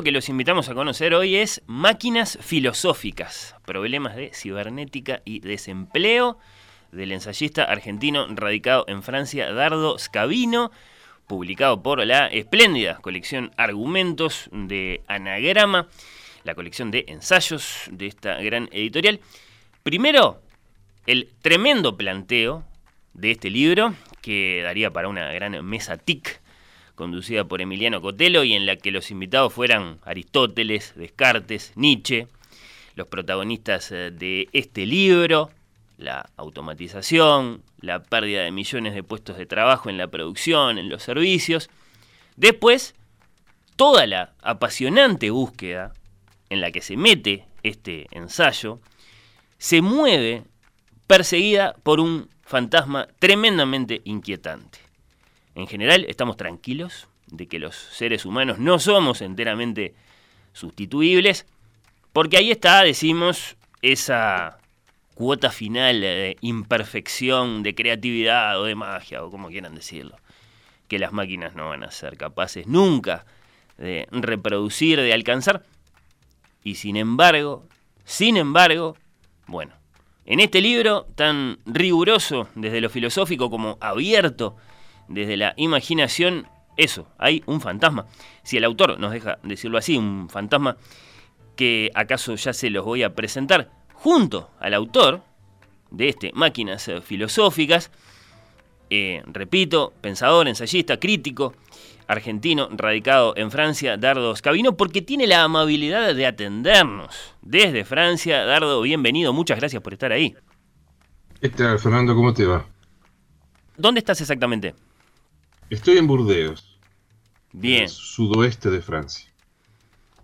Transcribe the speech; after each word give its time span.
Que 0.00 0.10
los 0.10 0.30
invitamos 0.30 0.70
a 0.70 0.74
conocer 0.74 1.12
hoy 1.12 1.36
es 1.36 1.60
Máquinas 1.66 2.38
Filosóficas, 2.40 3.56
Problemas 3.66 4.16
de 4.16 4.30
Cibernética 4.32 5.20
y 5.26 5.40
Desempleo 5.40 6.38
del 6.92 7.12
ensayista 7.12 7.64
argentino 7.64 8.26
radicado 8.30 8.86
en 8.88 9.02
Francia, 9.02 9.52
Dardo 9.52 9.98
Scavino, 9.98 10.70
publicado 11.26 11.82
por 11.82 12.06
la 12.06 12.28
espléndida 12.28 13.00
colección 13.02 13.50
Argumentos 13.58 14.48
de 14.50 15.02
Anagrama, 15.08 15.88
la 16.44 16.54
colección 16.54 16.90
de 16.90 17.04
ensayos 17.08 17.82
de 17.90 18.06
esta 18.06 18.40
gran 18.40 18.70
editorial. 18.72 19.20
Primero, 19.82 20.40
el 21.06 21.28
tremendo 21.42 21.98
planteo 21.98 22.64
de 23.12 23.32
este 23.32 23.50
libro, 23.50 23.94
que 24.22 24.62
daría 24.64 24.90
para 24.90 25.08
una 25.08 25.30
gran 25.32 25.62
mesa 25.66 25.98
TIC, 25.98 26.41
conducida 27.02 27.42
por 27.42 27.60
Emiliano 27.60 28.00
Cotelo, 28.00 28.44
y 28.44 28.52
en 28.52 28.64
la 28.64 28.76
que 28.76 28.92
los 28.92 29.10
invitados 29.10 29.52
fueran 29.52 29.98
Aristóteles, 30.04 30.92
Descartes, 30.94 31.72
Nietzsche, 31.74 32.28
los 32.94 33.08
protagonistas 33.08 33.90
eh, 33.90 34.12
de 34.12 34.48
este 34.52 34.86
libro, 34.86 35.50
la 35.98 36.30
automatización, 36.36 37.64
la 37.80 38.04
pérdida 38.04 38.42
de 38.44 38.52
millones 38.52 38.94
de 38.94 39.02
puestos 39.02 39.36
de 39.36 39.46
trabajo 39.46 39.90
en 39.90 39.98
la 39.98 40.06
producción, 40.06 40.78
en 40.78 40.88
los 40.88 41.02
servicios. 41.02 41.70
Después, 42.36 42.94
toda 43.74 44.06
la 44.06 44.32
apasionante 44.40 45.30
búsqueda 45.30 45.94
en 46.50 46.60
la 46.60 46.70
que 46.70 46.82
se 46.82 46.96
mete 46.96 47.46
este 47.64 48.06
ensayo 48.12 48.78
se 49.58 49.82
mueve 49.82 50.44
perseguida 51.08 51.74
por 51.82 51.98
un 51.98 52.28
fantasma 52.44 53.08
tremendamente 53.18 54.02
inquietante. 54.04 54.78
En 55.54 55.66
general 55.66 56.06
estamos 56.08 56.36
tranquilos 56.36 57.08
de 57.26 57.46
que 57.46 57.58
los 57.58 57.74
seres 57.74 58.24
humanos 58.24 58.58
no 58.58 58.78
somos 58.78 59.22
enteramente 59.22 59.94
sustituibles, 60.52 61.46
porque 62.12 62.36
ahí 62.36 62.50
está, 62.50 62.82
decimos, 62.82 63.56
esa 63.80 64.58
cuota 65.14 65.50
final 65.50 66.00
de 66.00 66.36
imperfección, 66.40 67.62
de 67.62 67.74
creatividad 67.74 68.60
o 68.60 68.64
de 68.64 68.74
magia, 68.74 69.22
o 69.24 69.30
como 69.30 69.48
quieran 69.48 69.74
decirlo, 69.74 70.16
que 70.88 70.98
las 70.98 71.12
máquinas 71.12 71.54
no 71.54 71.68
van 71.68 71.84
a 71.84 71.90
ser 71.90 72.16
capaces 72.16 72.66
nunca 72.66 73.24
de 73.78 74.06
reproducir, 74.10 75.00
de 75.00 75.12
alcanzar. 75.12 75.64
Y 76.64 76.76
sin 76.76 76.96
embargo, 76.96 77.66
sin 78.04 78.36
embargo, 78.36 78.96
bueno, 79.46 79.74
en 80.24 80.40
este 80.40 80.60
libro 80.60 81.06
tan 81.14 81.58
riguroso 81.66 82.48
desde 82.54 82.80
lo 82.80 82.90
filosófico 82.90 83.50
como 83.50 83.78
abierto 83.80 84.56
desde 85.08 85.36
la 85.36 85.54
imaginación, 85.56 86.46
eso, 86.76 87.06
hay 87.18 87.42
un 87.46 87.60
fantasma. 87.60 88.06
Si 88.42 88.56
el 88.56 88.64
autor 88.64 88.98
nos 88.98 89.12
deja 89.12 89.38
decirlo 89.42 89.78
así, 89.78 89.96
un 89.96 90.28
fantasma 90.28 90.76
que 91.56 91.90
acaso 91.94 92.34
ya 92.34 92.52
se 92.52 92.70
los 92.70 92.84
voy 92.84 93.02
a 93.02 93.14
presentar, 93.14 93.70
junto 93.94 94.50
al 94.58 94.74
autor 94.74 95.22
de 95.90 96.08
este 96.08 96.32
Máquinas 96.34 96.90
Filosóficas, 97.04 97.90
eh, 98.90 99.22
repito, 99.26 99.92
pensador, 100.00 100.48
ensayista, 100.48 100.98
crítico, 100.98 101.54
argentino, 102.06 102.68
radicado 102.72 103.34
en 103.36 103.50
Francia, 103.50 103.96
Dardo 103.96 104.36
Scavino, 104.36 104.76
porque 104.76 105.00
tiene 105.00 105.26
la 105.26 105.42
amabilidad 105.44 106.14
de 106.14 106.26
atendernos 106.26 107.34
desde 107.40 107.84
Francia. 107.84 108.44
Dardo, 108.44 108.82
bienvenido, 108.82 109.32
muchas 109.32 109.58
gracias 109.58 109.82
por 109.82 109.94
estar 109.94 110.12
ahí. 110.12 110.34
¿Qué 111.40 111.48
tal, 111.48 111.78
Fernando? 111.78 112.14
¿Cómo 112.14 112.34
te 112.34 112.44
va? 112.44 112.66
¿Dónde 113.76 114.00
estás 114.00 114.20
exactamente? 114.20 114.74
Estoy 115.72 115.96
en 115.96 116.06
Burdeos. 116.06 116.78
Bien. 117.50 117.88
sudoeste 117.88 118.68
de 118.68 118.82
Francia. 118.82 119.26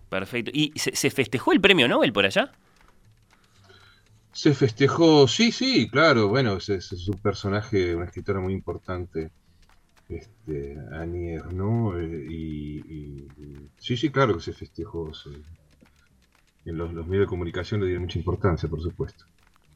Perfecto. 0.07 0.51
¿Y 0.53 0.71
se 0.75 1.09
festejó 1.09 1.51
el 1.51 1.59
premio 1.59 1.87
Nobel 1.87 2.13
por 2.13 2.23
allá? 2.23 2.51
Se 4.31 4.53
festejó, 4.53 5.27
sí, 5.27 5.51
sí, 5.51 5.89
claro, 5.89 6.27
bueno, 6.27 6.57
es, 6.57 6.69
es, 6.69 7.07
un 7.07 7.17
personaje, 7.17 7.95
una 7.95 8.05
escritora 8.05 8.39
muy 8.39 8.53
importante, 8.53 9.31
este, 10.07 10.77
Annie 10.91 11.39
¿no? 11.51 11.99
Eh, 11.99 12.27
y, 12.29 13.27
sí, 13.79 13.97
sí, 13.97 14.11
claro 14.11 14.35
que 14.35 14.41
se 14.41 14.53
festejó. 14.53 15.11
en 16.65 16.77
los, 16.77 16.93
medios 16.93 17.25
de 17.25 17.27
comunicación 17.27 17.81
le 17.81 17.87
dieron 17.87 18.03
mucha 18.03 18.19
importancia, 18.19 18.69
por 18.69 18.83
supuesto. 18.83 19.25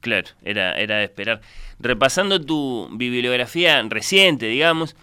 Claro, 0.03 0.28
era, 0.44 0.78
era 0.78 0.97
de 0.97 1.06
esperar. 1.06 1.40
Repasando 1.80 2.41
tu 2.41 2.90
bibliografía 2.91 3.81
reciente, 3.84 4.47
digamos, 4.47 4.97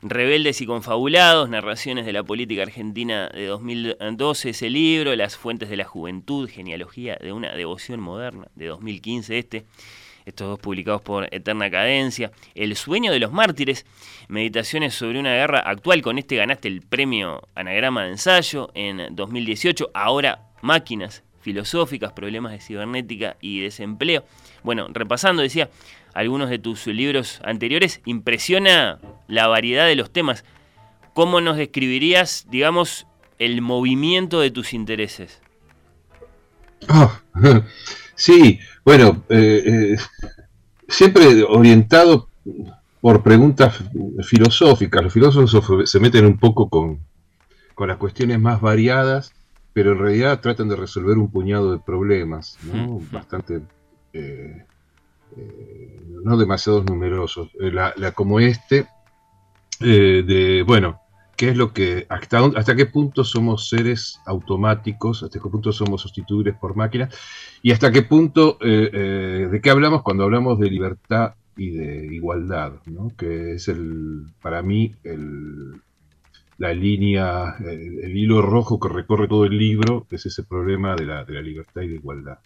Rebeldes 0.00 0.62
y 0.62 0.66
Confabulados, 0.66 1.50
Narraciones 1.50 2.06
de 2.06 2.14
la 2.14 2.22
Política 2.22 2.62
Argentina 2.62 3.28
de 3.28 3.48
2012, 3.48 4.48
ese 4.48 4.70
libro, 4.70 5.14
Las 5.14 5.36
Fuentes 5.36 5.68
de 5.68 5.76
la 5.76 5.84
Juventud, 5.84 6.48
Genealogía 6.48 7.18
de 7.20 7.32
una 7.32 7.54
Devoción 7.54 8.00
Moderna, 8.00 8.48
de 8.54 8.68
2015 8.68 9.38
este, 9.38 9.66
estos 10.24 10.48
dos 10.48 10.58
publicados 10.58 11.02
por 11.02 11.28
Eterna 11.34 11.70
Cadencia, 11.70 12.32
El 12.54 12.76
Sueño 12.76 13.12
de 13.12 13.20
los 13.20 13.32
Mártires, 13.32 13.84
Meditaciones 14.28 14.94
sobre 14.94 15.20
una 15.20 15.34
guerra 15.34 15.58
actual, 15.58 16.00
con 16.00 16.16
este 16.16 16.36
ganaste 16.36 16.68
el 16.68 16.80
premio 16.80 17.42
Anagrama 17.54 18.04
de 18.04 18.12
Ensayo 18.12 18.70
en 18.74 19.14
2018, 19.14 19.90
ahora 19.92 20.48
Máquinas 20.62 21.24
Filosóficas, 21.46 22.12
Problemas 22.12 22.50
de 22.50 22.60
Cibernética 22.60 23.36
y 23.40 23.60
Desempleo. 23.60 24.24
Bueno, 24.66 24.88
repasando, 24.92 25.42
decía, 25.42 25.70
algunos 26.12 26.50
de 26.50 26.58
tus 26.58 26.88
libros 26.88 27.40
anteriores, 27.44 28.00
impresiona 28.04 28.98
la 29.28 29.46
variedad 29.46 29.86
de 29.86 29.94
los 29.94 30.10
temas. 30.10 30.44
¿Cómo 31.14 31.40
nos 31.40 31.56
describirías, 31.56 32.48
digamos, 32.50 33.06
el 33.38 33.62
movimiento 33.62 34.40
de 34.40 34.50
tus 34.50 34.74
intereses? 34.74 35.40
Ah, 36.88 37.20
sí, 38.16 38.58
bueno, 38.84 39.22
eh, 39.28 39.62
eh, 39.64 39.96
siempre 40.88 41.44
orientado 41.44 42.28
por 43.00 43.22
preguntas 43.22 43.84
filosóficas. 44.24 45.04
Los 45.04 45.12
filósofos 45.12 45.88
se 45.88 46.00
meten 46.00 46.26
un 46.26 46.38
poco 46.38 46.68
con, 46.68 46.98
con 47.76 47.86
las 47.86 47.98
cuestiones 47.98 48.40
más 48.40 48.60
variadas, 48.60 49.32
pero 49.72 49.92
en 49.92 50.00
realidad 50.00 50.40
tratan 50.40 50.68
de 50.68 50.74
resolver 50.74 51.18
un 51.18 51.30
puñado 51.30 51.70
de 51.70 51.78
problemas, 51.78 52.58
¿no? 52.64 53.00
Bastante 53.12 53.60
eh, 55.36 56.00
no 56.22 56.36
demasiados 56.36 56.84
numerosos, 56.86 57.50
eh, 57.60 57.70
la, 57.70 58.12
como 58.12 58.40
este, 58.40 58.88
eh, 59.80 60.24
de, 60.26 60.62
bueno, 60.62 61.00
¿qué 61.36 61.50
es 61.50 61.56
lo 61.56 61.72
que, 61.72 62.06
hasta, 62.08 62.44
hasta 62.56 62.74
qué 62.74 62.86
punto 62.86 63.22
somos 63.22 63.68
seres 63.68 64.20
automáticos, 64.26 65.22
hasta 65.22 65.38
qué 65.38 65.48
punto 65.48 65.72
somos 65.72 66.00
sustituibles 66.02 66.56
por 66.56 66.74
máquinas, 66.74 67.14
y 67.62 67.72
hasta 67.72 67.92
qué 67.92 68.02
punto, 68.02 68.58
de 68.60 69.60
qué 69.62 69.70
hablamos 69.70 70.02
cuando 70.02 70.24
hablamos 70.24 70.58
de 70.58 70.70
libertad 70.70 71.34
y 71.56 71.70
de 71.70 72.14
igualdad, 72.14 72.74
¿no? 72.86 73.12
que 73.16 73.54
es 73.54 73.68
el, 73.68 74.26
para 74.40 74.62
mí, 74.62 74.94
el, 75.04 75.80
la 76.58 76.72
línea, 76.72 77.56
el, 77.60 78.16
hilo 78.16 78.42
rojo 78.42 78.80
que 78.80 78.88
recorre 78.88 79.28
todo 79.28 79.44
el 79.44 79.56
libro, 79.56 80.06
que 80.08 80.16
es 80.16 80.26
ese 80.26 80.42
problema 80.42 80.96
de 80.96 81.04
la, 81.04 81.24
de 81.24 81.34
la 81.34 81.42
libertad 81.42 81.82
y 81.82 81.88
de 81.88 81.94
igualdad. 81.96 82.38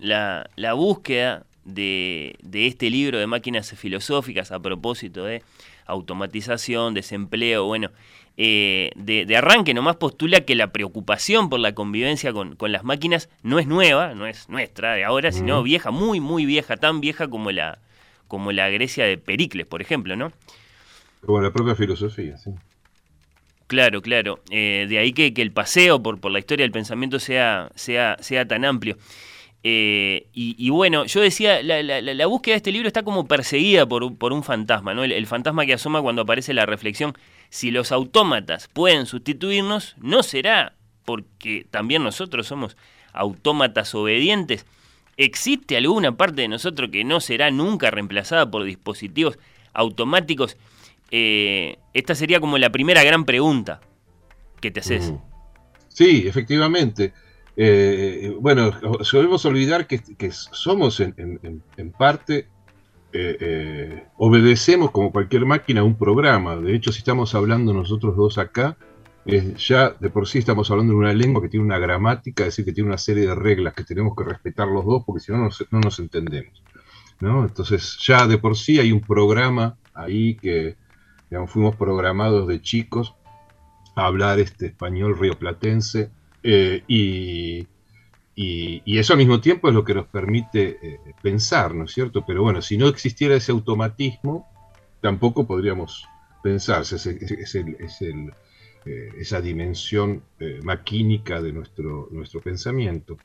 La, 0.00 0.48
la, 0.56 0.72
búsqueda 0.72 1.44
de, 1.64 2.36
de, 2.42 2.66
este 2.66 2.90
libro 2.90 3.18
de 3.18 3.26
máquinas 3.26 3.70
filosóficas 3.72 4.52
a 4.52 4.60
propósito 4.60 5.24
de 5.24 5.42
automatización, 5.86 6.94
desempleo, 6.94 7.66
bueno, 7.66 7.90
eh, 8.38 8.90
de, 8.96 9.26
de, 9.26 9.36
arranque 9.36 9.74
nomás 9.74 9.96
postula 9.96 10.40
que 10.40 10.54
la 10.54 10.72
preocupación 10.72 11.50
por 11.50 11.60
la 11.60 11.74
convivencia 11.74 12.32
con, 12.32 12.56
con, 12.56 12.72
las 12.72 12.84
máquinas 12.84 13.28
no 13.42 13.58
es 13.58 13.66
nueva, 13.66 14.14
no 14.14 14.26
es 14.26 14.48
nuestra 14.48 14.94
de 14.94 15.04
ahora, 15.04 15.32
sino 15.32 15.62
vieja, 15.62 15.90
muy, 15.90 16.20
muy 16.20 16.46
vieja, 16.46 16.78
tan 16.78 17.00
vieja 17.00 17.28
como 17.28 17.52
la, 17.52 17.78
como 18.28 18.50
la 18.52 18.70
Grecia 18.70 19.04
de 19.04 19.18
Pericles, 19.18 19.66
por 19.66 19.82
ejemplo, 19.82 20.16
¿no? 20.16 20.32
Como 21.26 21.40
la 21.42 21.52
propia 21.52 21.74
filosofía, 21.74 22.38
sí. 22.38 22.52
Claro, 23.72 24.02
claro. 24.02 24.38
Eh, 24.50 24.84
de 24.86 24.98
ahí 24.98 25.14
que, 25.14 25.32
el 25.34 25.50
paseo 25.50 26.02
por, 26.02 26.30
la 26.30 26.38
historia 26.38 26.62
del 26.62 26.72
pensamiento 26.72 27.18
sea, 27.18 27.70
tan 28.46 28.66
amplio. 28.66 28.98
Eh, 29.64 30.26
y, 30.34 30.68
bueno, 30.68 31.06
yo 31.06 31.22
decía, 31.22 31.62
la, 31.62 32.26
búsqueda 32.26 32.52
de 32.52 32.56
este 32.58 32.70
libro 32.70 32.86
está 32.86 33.02
como 33.02 33.26
perseguida 33.26 33.86
por, 33.86 34.02
un 34.04 34.42
fantasma, 34.42 34.92
¿no? 34.92 35.04
El, 35.04 35.26
fantasma 35.26 35.64
que 35.64 35.72
asoma 35.72 36.02
cuando 36.02 36.20
aparece 36.20 36.52
la 36.52 36.66
reflexión, 36.66 37.14
si 37.48 37.70
los 37.70 37.92
autómatas 37.92 38.68
pueden 38.68 39.06
sustituirnos, 39.06 39.96
no 40.02 40.22
será 40.22 40.74
porque 41.06 41.66
también 41.70 42.04
nosotros 42.04 42.46
somos 42.46 42.76
autómatas 43.14 43.94
obedientes. 43.94 44.66
¿Existe 45.16 45.78
alguna 45.78 46.14
parte 46.18 46.42
de 46.42 46.48
nosotros 46.48 46.90
que 46.90 47.04
no 47.04 47.22
será 47.22 47.50
nunca 47.50 47.90
reemplazada 47.90 48.50
por 48.50 48.64
dispositivos 48.64 49.38
automáticos? 49.72 50.58
Eh, 51.14 51.76
esta 51.92 52.14
sería 52.14 52.40
como 52.40 52.56
la 52.56 52.72
primera 52.72 53.04
gran 53.04 53.26
pregunta 53.26 53.82
que 54.62 54.70
te 54.70 54.80
haces. 54.80 55.12
Sí, 55.88 56.24
efectivamente. 56.26 57.12
Eh, 57.54 58.34
bueno, 58.40 58.72
solemos 59.04 59.44
olvidar 59.44 59.86
que, 59.86 60.00
somos 60.30 61.00
en, 61.00 61.62
parte, 61.98 62.48
eh, 63.12 64.04
obedecemos 64.16 64.90
como 64.90 65.12
cualquier 65.12 65.44
máquina 65.44 65.84
un 65.84 65.98
programa. 65.98 66.56
De 66.56 66.74
hecho, 66.74 66.90
si 66.92 67.00
estamos 67.00 67.34
hablando 67.34 67.74
nosotros 67.74 68.16
dos 68.16 68.38
acá, 68.38 68.78
ya 69.26 69.90
de 69.90 70.08
por 70.08 70.26
sí 70.26 70.38
estamos 70.38 70.70
hablando 70.70 70.94
de 70.94 70.98
una 70.98 71.12
lengua 71.12 71.42
que 71.42 71.50
tiene 71.50 71.66
una 71.66 71.78
gramática, 71.78 72.44
es 72.44 72.48
decir, 72.48 72.64
que 72.64 72.72
tiene 72.72 72.88
una 72.88 72.98
serie 72.98 73.26
de 73.26 73.34
reglas 73.34 73.74
que 73.74 73.84
tenemos 73.84 74.16
que 74.16 74.24
respetar 74.24 74.66
los 74.66 74.86
dos 74.86 75.02
porque 75.04 75.20
si 75.20 75.30
no, 75.30 75.50
no 75.70 75.80
nos 75.80 75.98
entendemos. 75.98 76.62
¿no? 77.20 77.44
Entonces, 77.44 77.98
ya 78.00 78.26
de 78.26 78.38
por 78.38 78.56
sí 78.56 78.80
hay 78.80 78.92
un 78.92 79.02
programa 79.02 79.76
ahí 79.92 80.36
que 80.36 80.76
fuimos 81.46 81.76
programados 81.76 82.46
de 82.46 82.60
chicos 82.60 83.14
a 83.94 84.06
hablar 84.06 84.38
este 84.40 84.66
español 84.66 85.18
rioplatense 85.18 86.10
eh, 86.42 86.82
y, 86.88 87.66
y, 88.34 88.98
eso 88.98 89.12
al 89.12 89.18
mismo 89.18 89.40
tiempo 89.40 89.68
es 89.68 89.74
lo 89.74 89.84
que 89.84 89.94
nos 89.94 90.06
permite 90.06 90.78
eh, 90.82 91.00
pensar, 91.22 91.74
¿no 91.74 91.84
es 91.84 91.92
cierto? 91.92 92.24
Pero 92.26 92.42
bueno, 92.42 92.62
si 92.62 92.76
no 92.76 92.88
existiera 92.88 93.36
ese 93.36 93.52
automatismo, 93.52 94.48
tampoco 95.00 95.46
podríamos 95.46 96.06
pensar, 96.42 96.82
es, 96.82 96.92
es, 96.92 97.54
el, 97.54 98.32
eh, 98.84 99.08
esa 99.18 99.40
dimensión 99.40 100.22
maquínica 100.64 101.40
de 101.40 101.52
nuestro, 101.52 102.08
nuestro 102.10 102.40
pensamiento. 102.40 103.16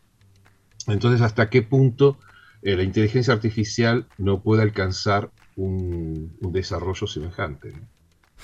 Entonces, 0.88 1.22
¿hasta 1.22 1.50
qué 1.50 1.64
punto 1.64 2.18
la 2.62 2.84
inteligencia 2.84 3.34
artificial 3.34 4.08
no 4.18 4.42
puede 4.42 4.62
alcanzar 4.62 5.32
un, 5.58 6.38
desarrollo 6.42 7.08
semejante? 7.08 7.74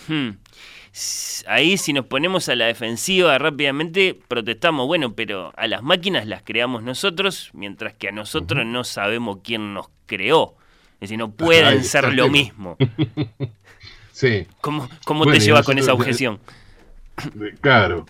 Hmm. 0.07 0.31
Ahí 1.47 1.77
si 1.77 1.91
nos 1.91 2.05
ponemos 2.05 2.49
a 2.49 2.55
la 2.55 2.65
defensiva 2.65 3.37
rápidamente 3.39 4.19
protestamos, 4.27 4.85
bueno, 4.85 5.15
pero 5.15 5.51
a 5.57 5.67
las 5.67 5.81
máquinas 5.81 6.27
las 6.27 6.43
creamos 6.43 6.83
nosotros, 6.83 7.49
mientras 7.53 7.93
que 7.93 8.09
a 8.09 8.11
nosotros 8.11 8.65
no 8.65 8.83
sabemos 8.83 9.39
quién 9.43 9.73
nos 9.73 9.87
creó. 10.05 10.55
Es 10.95 11.09
decir, 11.09 11.17
no 11.17 11.31
pueden 11.31 11.83
ser 11.83 12.13
lo 12.13 12.29
mismo. 12.29 12.77
sí. 14.11 14.45
¿Cómo, 14.61 14.87
cómo 15.03 15.25
te 15.25 15.39
llevas 15.39 15.65
con 15.65 15.79
esa 15.79 15.93
objeción? 15.93 16.39
Claro, 17.61 18.05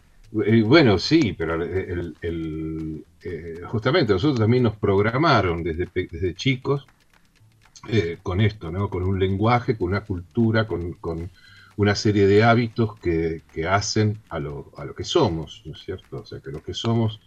eh, 0.46 0.62
bueno, 0.64 0.98
sí, 0.98 1.34
pero 1.38 1.62
el, 1.62 3.06
eh, 3.22 3.62
justamente 3.66 4.14
nosotros 4.14 4.40
también 4.40 4.64
nos 4.64 4.76
programaron 4.76 5.64
desde, 5.64 5.88
desde 5.94 6.34
chicos 6.34 6.88
eh, 7.88 8.18
con 8.24 8.42
esto, 8.42 8.72
¿no? 8.72 8.90
Con 8.90 9.04
un 9.04 9.20
lenguaje, 9.20 9.78
con 9.78 9.90
una 9.90 10.02
cultura, 10.02 10.66
con, 10.66 10.94
con 10.94 11.30
una 11.76 11.96
serie 11.96 12.28
de 12.28 12.44
hábitos 12.44 13.00
que, 13.00 13.42
hacen 13.70 14.20
a 14.30 14.40
lo, 14.40 14.72
a 14.78 14.86
lo, 14.86 14.96
que 14.96 15.04
somos, 15.04 15.64
¿no 15.66 15.74
es 15.74 15.80
cierto? 15.80 16.22
O 16.22 16.26
sea, 16.26 16.40
que 16.40 16.52
lo 16.52 16.62
que 16.62 16.74
somos, 16.74 17.20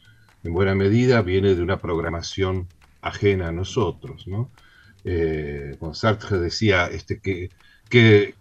en 0.44 0.52
buena 0.52 0.74
medida, 0.74 1.22
viene 1.22 1.54
de 1.54 1.62
una 1.62 1.78
programación 1.78 2.68
ajena 3.00 3.48
a 3.48 3.52
nosotros, 3.52 4.26
¿no? 4.26 4.50
Eh, 5.04 5.76
Sartre 5.92 6.38
decía 6.38 6.86
este, 6.86 7.20
que, 7.20 7.50
que, 7.88 8.34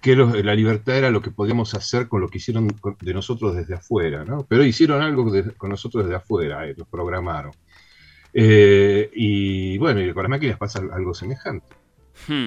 que 0.00 0.16
la 0.16 0.54
libertad 0.54 0.96
era 0.96 1.10
lo 1.10 1.20
que 1.20 1.30
podíamos 1.30 1.74
hacer 1.74 2.08
con 2.08 2.20
lo 2.20 2.28
que 2.28 2.38
hicieron 2.38 2.68
de 3.00 3.14
nosotros 3.14 3.54
desde 3.54 3.74
afuera, 3.74 4.24
¿no? 4.24 4.44
Pero 4.48 4.64
hicieron 4.64 5.02
algo 5.02 5.30
con 5.56 5.70
nosotros 5.70 6.04
desde 6.04 6.16
afuera, 6.16 6.66
eh, 6.66 6.74
programaron. 6.90 7.52
Eh, 8.34 9.10
y 9.14 9.78
bueno, 9.78 10.00
y 10.00 10.12
con 10.12 10.22
las 10.22 10.30
máquinas 10.30 10.58
pasa 10.58 10.80
algo 10.92 11.14
semejante. 11.14 11.76
Hmm. 12.26 12.46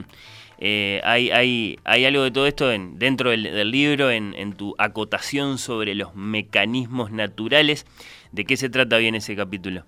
Eh, 0.57 1.01
hay, 1.03 1.77
algo 1.85 2.23
de 2.23 2.31
todo 2.31 2.47
esto 2.47 2.71
en, 2.71 2.97
dentro 2.97 3.31
del, 3.31 3.71
libro, 3.71 4.09
en, 4.11 4.53
tu 4.53 4.75
acotación 4.77 5.57
sobre 5.57 5.95
los 5.95 6.15
mecanismos 6.15 7.11
naturales. 7.11 7.85
¿De 8.31 8.45
qué 8.45 8.57
se 8.57 8.69
trata 8.69 8.97
bien 8.97 9.15
ese 9.15 9.35
capítulo? 9.35 9.83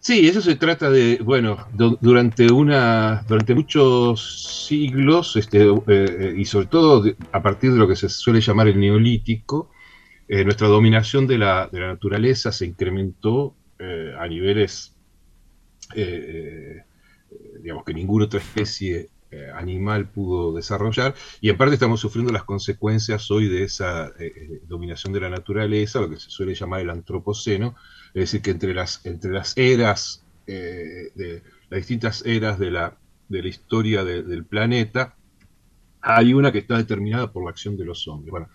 Sí, 0.00 0.28
eso 0.28 0.40
se 0.40 0.54
trata 0.54 0.88
de, 0.88 1.18
bueno, 1.22 1.66
durante 1.72 2.50
una, 2.52 3.24
durante 3.28 3.54
muchos 3.54 4.66
siglos, 4.66 5.34
este, 5.34 5.64
eh, 5.64 5.76
eh, 5.88 6.34
y 6.36 6.44
sobre 6.44 6.66
todo 6.66 7.04
a 7.32 7.42
partir 7.42 7.72
de 7.72 7.78
lo 7.78 7.88
que 7.88 7.96
se 7.96 8.08
suele 8.08 8.40
llamar 8.40 8.68
el 8.68 8.78
neolítico, 8.78 9.70
nuestra 10.28 10.66
dominación 10.66 11.28
de 11.28 11.38
la, 11.38 11.68
naturaleza 11.72 12.50
se 12.50 12.66
incrementó 12.66 13.54
a 14.18 14.26
niveles 14.26 14.96
digamos, 17.66 17.84
que 17.84 17.94
ninguna 17.94 18.26
otra 18.26 18.38
especie 18.38 19.08
eh, 19.32 19.50
animal 19.52 20.08
pudo 20.08 20.54
desarrollar, 20.54 21.16
y 21.40 21.50
en 21.50 21.56
parte 21.56 21.74
estamos 21.74 21.98
sufriendo 21.98 22.32
las 22.32 22.44
consecuencias 22.44 23.28
hoy 23.28 23.48
de 23.48 23.64
esa 23.64 24.06
eh, 24.20 24.32
eh, 24.36 24.60
dominación 24.68 25.12
de 25.12 25.18
la 25.18 25.28
naturaleza, 25.28 26.00
lo 26.00 26.08
que 26.08 26.16
se 26.16 26.30
suele 26.30 26.54
llamar 26.54 26.82
el 26.82 26.90
antropoceno, 26.90 27.74
es 28.14 28.22
decir, 28.22 28.40
que 28.40 28.52
entre 28.52 28.72
las, 28.72 29.04
entre 29.04 29.32
las 29.32 29.58
eras, 29.58 30.24
las 30.46 31.78
distintas 31.80 32.24
eras 32.24 32.56
de 32.60 32.70
la, 32.70 32.96
de 33.28 33.42
la 33.42 33.48
historia 33.48 34.04
del 34.04 34.44
planeta, 34.44 35.16
hay 36.00 36.32
una 36.32 36.52
que 36.52 36.58
está 36.58 36.76
determinada 36.76 37.32
por 37.32 37.42
la 37.42 37.50
acción 37.50 37.76
de 37.76 37.84
los 37.84 38.06
hombres. 38.06 38.30
Bueno, 38.30 38.48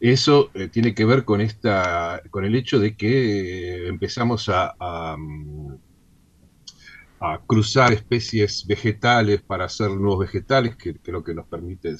eso 0.00 0.50
tiene 0.72 0.94
que 0.94 1.04
ver 1.04 1.26
con, 1.26 1.42
esta, 1.42 2.22
con 2.30 2.46
el 2.46 2.54
hecho 2.54 2.78
de 2.78 2.96
que 2.96 3.88
empezamos 3.88 4.48
a, 4.48 5.16
mm, 5.18 5.74
a 7.20 7.40
cruzar 7.46 7.92
especies 7.92 8.66
vegetales 8.66 9.40
para 9.40 9.64
hacer 9.64 9.90
nuevos 9.90 10.20
vegetales, 10.20 10.76
que, 10.76 10.90
es 10.90 11.08
lo 11.08 11.22
que 11.22 11.34
nos 11.34 11.46
permite 11.46 11.96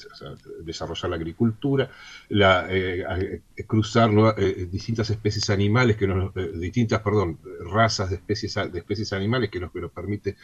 desarrollar 0.63 1.09
la 1.09 1.15
agricultura, 1.15 1.89
la, 2.29 2.67
eh, 2.69 3.41
cruzar 3.65 4.11
eh, 4.37 4.67
distintas 4.69 5.09
especies 5.09 5.49
animales, 5.49 5.95
que 5.95 6.07
nos, 6.07 6.35
eh, 6.35 6.51
distintas, 6.55 7.01
perdón, 7.01 7.39
razas 7.71 8.09
de 8.09 8.17
especies, 8.17 8.55
de 8.71 8.79
especies 8.79 9.13
animales 9.13 9.49
que 9.49 9.59
nos, 9.59 9.71
que 9.71 9.81
nos, 9.81 9.91
permite, 9.91 10.35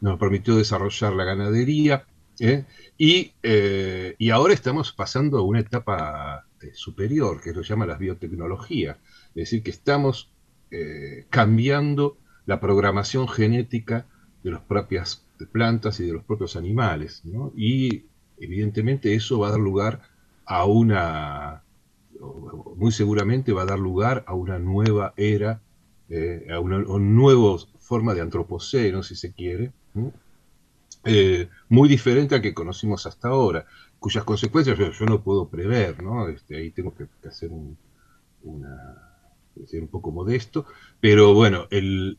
nos 0.00 0.18
permitió 0.18 0.56
desarrollar 0.56 1.12
la 1.12 1.24
ganadería, 1.24 2.06
y, 2.96 3.34
y, 3.42 4.30
ahora 4.30 4.54
estamos 4.54 4.92
pasando 4.92 5.36
a 5.36 5.42
una 5.42 5.60
etapa 5.60 6.46
superior, 6.72 7.42
que 7.42 7.52
lo 7.52 7.60
llama 7.60 7.84
la 7.84 7.98
biotecnología, 7.98 8.96
es 9.28 9.34
decir, 9.34 9.62
que 9.62 9.70
estamos 9.70 10.32
cambiando 11.28 12.16
la 12.46 12.58
programación 12.58 13.28
genética 13.28 14.06
de 14.42 14.50
las 14.50 14.60
propias 14.60 15.24
plantas 15.52 16.00
y 16.00 16.06
de 16.06 16.12
los 16.14 16.24
propios 16.24 16.56
animales. 16.56 17.22
¿no? 17.24 17.52
Y 17.56 18.04
evidentemente 18.38 19.14
eso 19.14 19.38
va 19.38 19.48
a 19.48 19.52
dar 19.52 19.60
lugar 19.60 20.00
a 20.46 20.64
una, 20.64 21.62
muy 22.76 22.92
seguramente 22.92 23.52
va 23.52 23.62
a 23.62 23.66
dar 23.66 23.78
lugar 23.78 24.24
a 24.26 24.34
una 24.34 24.58
nueva 24.58 25.14
era, 25.16 25.60
eh, 26.08 26.46
a 26.50 26.58
una, 26.58 26.78
nueva 26.78 27.58
forma 27.78 28.14
de 28.14 28.20
antropoceno, 28.20 29.02
si 29.02 29.14
se 29.14 29.32
quiere, 29.32 29.72
eh, 31.04 31.48
muy 31.68 31.88
diferente 31.88 32.34
a 32.34 32.42
que 32.42 32.54
conocimos 32.54 33.06
hasta 33.06 33.28
ahora, 33.28 33.66
cuyas 33.98 34.24
consecuencias 34.24 34.78
yo, 34.78 35.06
no 35.06 35.22
puedo 35.22 35.48
prever, 35.48 36.02
¿no? 36.02 36.28
Este, 36.28 36.56
ahí 36.56 36.70
tengo 36.70 36.94
que, 36.94 37.06
hacer 37.28 37.50
una 38.42 39.09
ser 39.66 39.82
un 39.82 39.88
poco 39.88 40.12
modesto, 40.12 40.66
pero 41.00 41.34
bueno, 41.34 41.66
el, 41.70 42.16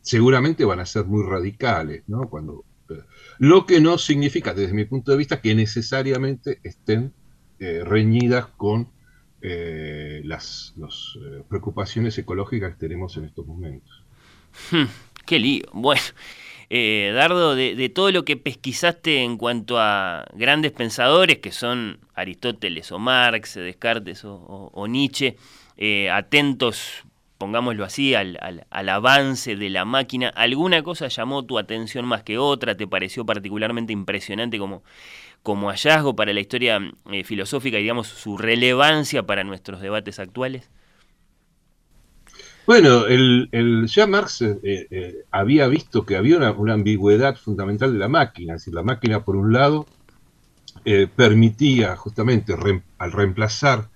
seguramente 0.00 0.64
van 0.64 0.80
a 0.80 0.86
ser 0.86 1.04
muy 1.04 1.24
radicales, 1.24 2.04
¿no? 2.06 2.28
Cuando, 2.28 2.64
eh, 2.88 3.02
lo 3.38 3.66
que 3.66 3.80
no 3.80 3.98
significa, 3.98 4.54
desde 4.54 4.74
mi 4.74 4.84
punto 4.84 5.12
de 5.12 5.18
vista, 5.18 5.40
que 5.40 5.54
necesariamente 5.54 6.60
estén 6.62 7.12
eh, 7.58 7.82
reñidas 7.84 8.46
con 8.46 8.90
eh, 9.42 10.20
las 10.24 10.74
preocupaciones 11.48 12.16
ecológicas 12.18 12.72
que 12.74 12.80
tenemos 12.80 13.16
en 13.16 13.24
estos 13.24 13.46
momentos. 13.46 14.04
Hmm, 14.70 14.84
qué 15.24 15.38
lío. 15.38 15.64
Bueno, 15.72 16.02
Dardo, 16.70 17.56
de, 17.56 17.88
todo 17.88 18.12
lo 18.12 18.24
que 18.24 18.36
pesquisaste 18.36 19.22
en 19.22 19.36
cuanto 19.36 19.78
a 19.78 20.24
grandes 20.34 20.72
pensadores 20.72 21.38
que 21.38 21.50
son 21.50 21.98
Aristóteles 22.14 22.92
o 22.92 22.98
Marx, 22.98 23.54
Descartes 23.54 24.22
o 24.24 24.86
Nietzsche, 24.88 25.36
eh, 25.82 26.10
atentos, 26.10 27.04
pongámoslo 27.38 27.84
así, 27.86 28.14
al, 28.14 28.38
avance 28.70 29.56
de 29.56 29.70
la 29.70 29.86
máquina. 29.86 30.28
¿Alguna 30.28 30.82
cosa 30.82 31.08
llamó 31.08 31.42
tu 31.46 31.58
atención 31.58 32.04
más 32.04 32.22
que 32.22 32.36
otra? 32.36 32.76
¿Te 32.76 32.86
pareció 32.86 33.24
particularmente 33.24 33.94
impresionante 33.94 34.58
como, 34.58 34.82
como 35.42 35.70
hallazgo 35.70 36.14
para 36.14 36.34
la 36.34 36.40
historia 36.40 36.80
eh, 37.10 37.24
filosófica 37.24 37.78
y 37.78 37.82
digamos 37.82 38.08
su 38.08 38.36
relevancia 38.36 39.22
para 39.22 39.42
nuestros 39.42 39.80
debates 39.80 40.18
actuales? 40.18 40.70
Bueno, 42.70 43.08
el, 43.08 43.48
el 43.50 43.88
ya 43.88 44.06
Marx 44.06 44.42
eh, 44.42 44.56
eh, 44.62 45.24
había 45.32 45.66
visto 45.66 46.06
que 46.06 46.14
había 46.14 46.36
una, 46.36 46.72
ambigüedad 46.72 47.34
fundamental 47.34 47.92
de 47.92 47.98
la 47.98 48.06
máquina, 48.06 48.54
es 48.54 48.60
decir, 48.60 48.74
la 48.74 48.84
máquina 48.84 49.24
por 49.24 49.34
un 49.34 49.52
lado 49.52 49.88
eh, 50.84 51.08
permitía 51.08 51.96
justamente 51.96 52.54
al 52.98 53.10
reemplazar 53.10 53.90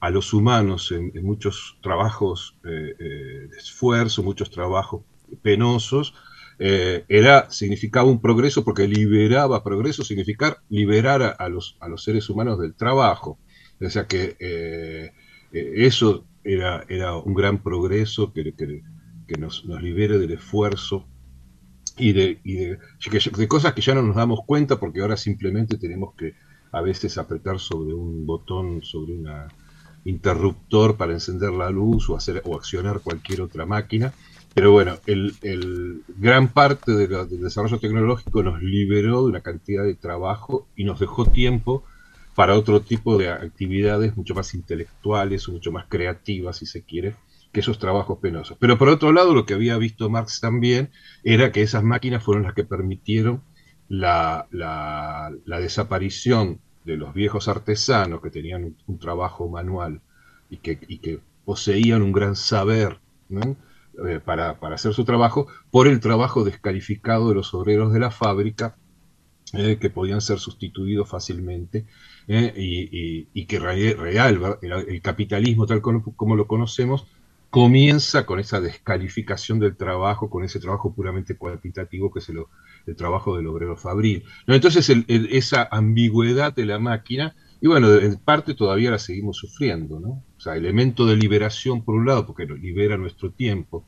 a 0.00 0.08
los 0.08 0.32
humanos 0.32 0.90
en, 0.90 1.12
muchos 1.22 1.76
trabajos 1.82 2.56
de 2.62 3.50
esfuerzo, 3.58 4.22
muchos 4.22 4.50
trabajos 4.50 5.02
penosos, 5.42 6.14
era, 6.58 7.50
significaba 7.50 8.08
un 8.08 8.22
progreso 8.22 8.64
porque 8.64 8.88
liberaba, 8.88 9.62
progreso 9.62 10.02
significar 10.02 10.60
liberar 10.70 11.36
a, 11.38 11.48
los, 11.50 11.76
a 11.78 11.88
los 11.88 12.02
seres 12.02 12.30
humanos 12.30 12.58
del 12.58 12.72
trabajo. 12.74 13.38
O 13.82 13.90
sea 13.90 14.06
que 14.06 15.12
eso 15.52 16.24
era, 16.44 16.84
era 16.88 17.16
un 17.16 17.34
gran 17.34 17.62
progreso 17.62 18.32
que, 18.32 18.54
que, 18.54 19.36
nos, 19.38 19.64
nos, 19.64 19.82
libere 19.82 20.18
del 20.18 20.32
esfuerzo 20.32 21.06
y, 21.96 22.12
de, 22.12 22.40
y 22.44 22.54
de, 22.54 22.78
de, 23.36 23.48
cosas 23.48 23.72
que 23.72 23.80
ya 23.80 23.94
no 23.94 24.02
nos 24.02 24.16
damos 24.16 24.40
cuenta 24.46 24.78
porque 24.78 25.00
ahora 25.00 25.16
simplemente 25.16 25.78
tenemos 25.78 26.14
que 26.14 26.34
a 26.72 26.80
veces 26.82 27.18
apretar 27.18 27.58
sobre 27.58 27.94
un 27.94 28.26
botón, 28.26 28.82
sobre 28.82 29.14
un 29.14 29.28
interruptor 30.04 30.96
para 30.96 31.12
encender 31.12 31.50
la 31.52 31.70
luz 31.70 32.10
o, 32.10 32.16
hacer, 32.16 32.42
o 32.44 32.56
accionar 32.56 33.00
cualquier 33.00 33.40
otra 33.42 33.64
máquina. 33.64 34.12
Pero 34.54 34.70
bueno, 34.70 34.98
el, 35.06 35.34
el 35.42 36.02
gran 36.16 36.48
parte 36.52 36.92
del 36.92 37.40
desarrollo 37.40 37.78
tecnológico 37.78 38.42
nos 38.42 38.62
liberó 38.62 39.22
de 39.22 39.30
una 39.30 39.40
cantidad 39.40 39.82
de 39.82 39.94
trabajo 39.94 40.68
y 40.76 40.84
nos 40.84 41.00
dejó 41.00 41.26
tiempo 41.26 41.84
para 42.34 42.54
otro 42.54 42.82
tipo 42.82 43.16
de 43.16 43.30
actividades 43.30 44.16
mucho 44.16 44.34
más 44.34 44.54
intelectuales 44.54 45.48
o 45.48 45.52
mucho 45.52 45.70
más 45.72 45.86
creativas, 45.88 46.56
si 46.56 46.66
se 46.66 46.82
quiere, 46.82 47.14
que 47.52 47.60
esos 47.60 47.78
trabajos 47.78 48.18
penosos. 48.18 48.56
Pero 48.58 48.76
por 48.76 48.88
otro 48.88 49.12
lado, 49.12 49.34
lo 49.34 49.46
que 49.46 49.54
había 49.54 49.78
visto 49.78 50.10
Marx 50.10 50.40
también 50.40 50.90
era 51.22 51.52
que 51.52 51.62
esas 51.62 51.84
máquinas 51.84 52.22
fueron 52.22 52.42
las 52.42 52.54
que 52.54 52.64
permitieron 52.64 53.42
la, 53.88 54.48
desaparición 55.46 56.60
de 56.84 56.96
los 56.96 57.14
viejos 57.14 57.48
artesanos 57.48 58.20
que 58.20 58.30
tenían 58.30 58.76
un, 58.86 58.98
trabajo 58.98 59.48
manual 59.48 60.00
y 60.50 60.56
que, 60.58 61.20
poseían 61.44 62.00
un 62.00 62.12
gran 62.12 62.36
saber 62.36 63.00
eh, 63.30 64.18
para, 64.24 64.58
para, 64.58 64.76
hacer 64.76 64.94
su 64.94 65.04
trabajo, 65.04 65.46
por 65.70 65.86
el 65.86 66.00
trabajo 66.00 66.42
descalificado 66.42 67.28
de 67.28 67.34
los 67.34 67.52
obreros 67.52 67.92
de 67.92 68.00
la 68.00 68.10
fábrica, 68.10 68.76
eh, 69.52 69.76
que 69.78 69.90
podían 69.90 70.20
ser 70.20 70.38
sustituidos 70.38 71.08
fácilmente 71.08 71.84
¿eh? 72.28 72.52
y, 72.56 73.46
que 73.46 73.58
real, 73.58 74.58
el, 74.62 75.02
capitalismo 75.02 75.66
tal 75.66 75.80
como, 75.80 76.36
lo 76.36 76.46
conocemos 76.46 77.06
comienza 77.50 78.26
con 78.26 78.40
esa 78.40 78.60
descalificación 78.60 79.60
del 79.60 79.76
trabajo, 79.76 80.28
con 80.28 80.42
ese 80.42 80.58
trabajo 80.58 80.92
puramente 80.92 81.36
cuantitativo 81.36 82.12
que 82.12 82.18
es 82.18 82.28
el, 82.28 82.96
trabajo 82.96 83.36
del 83.36 83.46
obrero 83.46 83.76
fabril. 83.76 84.24
Entonces 84.46 84.90
esa 85.08 85.68
ambigüedad 85.70 86.52
de 86.52 86.66
la 86.66 86.78
máquina, 86.78 87.36
y 87.60 87.68
bueno, 87.68 87.94
en 87.94 88.16
parte 88.16 88.54
todavía 88.54 88.90
la 88.90 88.98
seguimos 88.98 89.36
sufriendo, 89.36 90.00
¿no? 90.00 90.22
O 90.36 90.40
sea, 90.40 90.56
elemento 90.56 91.06
de 91.06 91.16
liberación 91.16 91.82
por 91.82 91.94
un 91.94 92.06
lado, 92.06 92.26
porque 92.26 92.44
libera 92.44 92.98
nuestro 92.98 93.30
tiempo, 93.30 93.86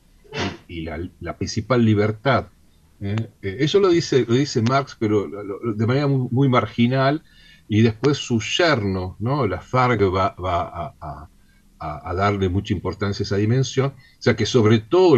y, 0.67 0.81
la, 0.81 1.37
principal 1.37 1.85
libertad. 1.85 2.47
¿eh? 3.01 3.15
Eh, 3.41 3.57
eso 3.59 3.79
lo 3.79 3.89
dice, 3.89 4.25
lo 4.27 4.35
dice 4.35 4.61
Marx, 4.61 4.95
pero 4.99 5.27
de 5.27 5.87
manera 5.87 6.07
muy 6.07 6.49
marginal, 6.49 7.23
y 7.67 7.81
después 7.81 8.17
su 8.17 8.39
yerno, 8.39 9.17
¿no? 9.19 9.47
la 9.47 9.61
FARC 9.61 10.01
va, 10.13 10.35
a, 10.99 11.29
darle 12.15 12.49
mucha 12.49 12.73
importancia 12.73 13.23
a 13.23 13.25
esa 13.25 13.37
dimensión, 13.37 13.93
o 13.95 14.21
sea 14.21 14.35
que 14.35 14.45
sobre 14.45 14.79
todo 14.79 15.17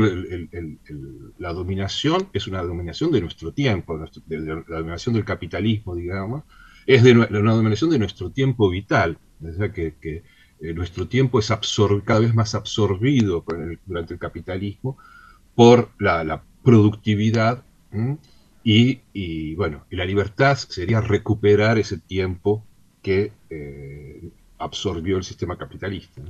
la 1.37 1.53
dominación 1.53 2.29
es 2.33 2.47
una 2.47 2.61
dominación 2.63 3.11
de 3.11 3.21
nuestro 3.21 3.53
tiempo, 3.53 3.97
de, 4.25 4.39
la 4.67 4.77
dominación 4.77 5.15
del 5.15 5.25
capitalismo, 5.25 5.95
digamos, 5.95 6.43
es 6.85 7.03
de, 7.03 7.13
una 7.13 7.53
dominación 7.53 7.91
de 7.91 7.99
nuestro 7.99 8.31
tiempo 8.31 8.69
vital, 8.69 9.17
o 9.41 9.53
sea 9.53 9.71
que, 9.71 9.95
eh, 10.01 10.73
nuestro 10.73 11.07
tiempo 11.07 11.39
es 11.39 11.53
cada 12.03 12.19
vez 12.19 12.35
más 12.35 12.53
absorbido 12.55 13.45
durante 13.85 14.13
el 14.15 14.19
capitalismo 14.19 14.97
por 15.55 15.91
la, 15.99 16.43
productividad. 16.61 17.63
Y, 18.63 19.55
bueno, 19.55 19.85
y 19.89 19.95
la 19.95 20.05
libertad 20.05 20.55
sería 20.57 21.01
recuperar 21.01 21.79
ese 21.79 21.97
tiempo 21.97 22.65
que 23.01 23.31
eh, 23.49 24.29
absorbió 24.57 25.17
el 25.17 25.23
sistema 25.23 25.57
capitalista. 25.57 26.21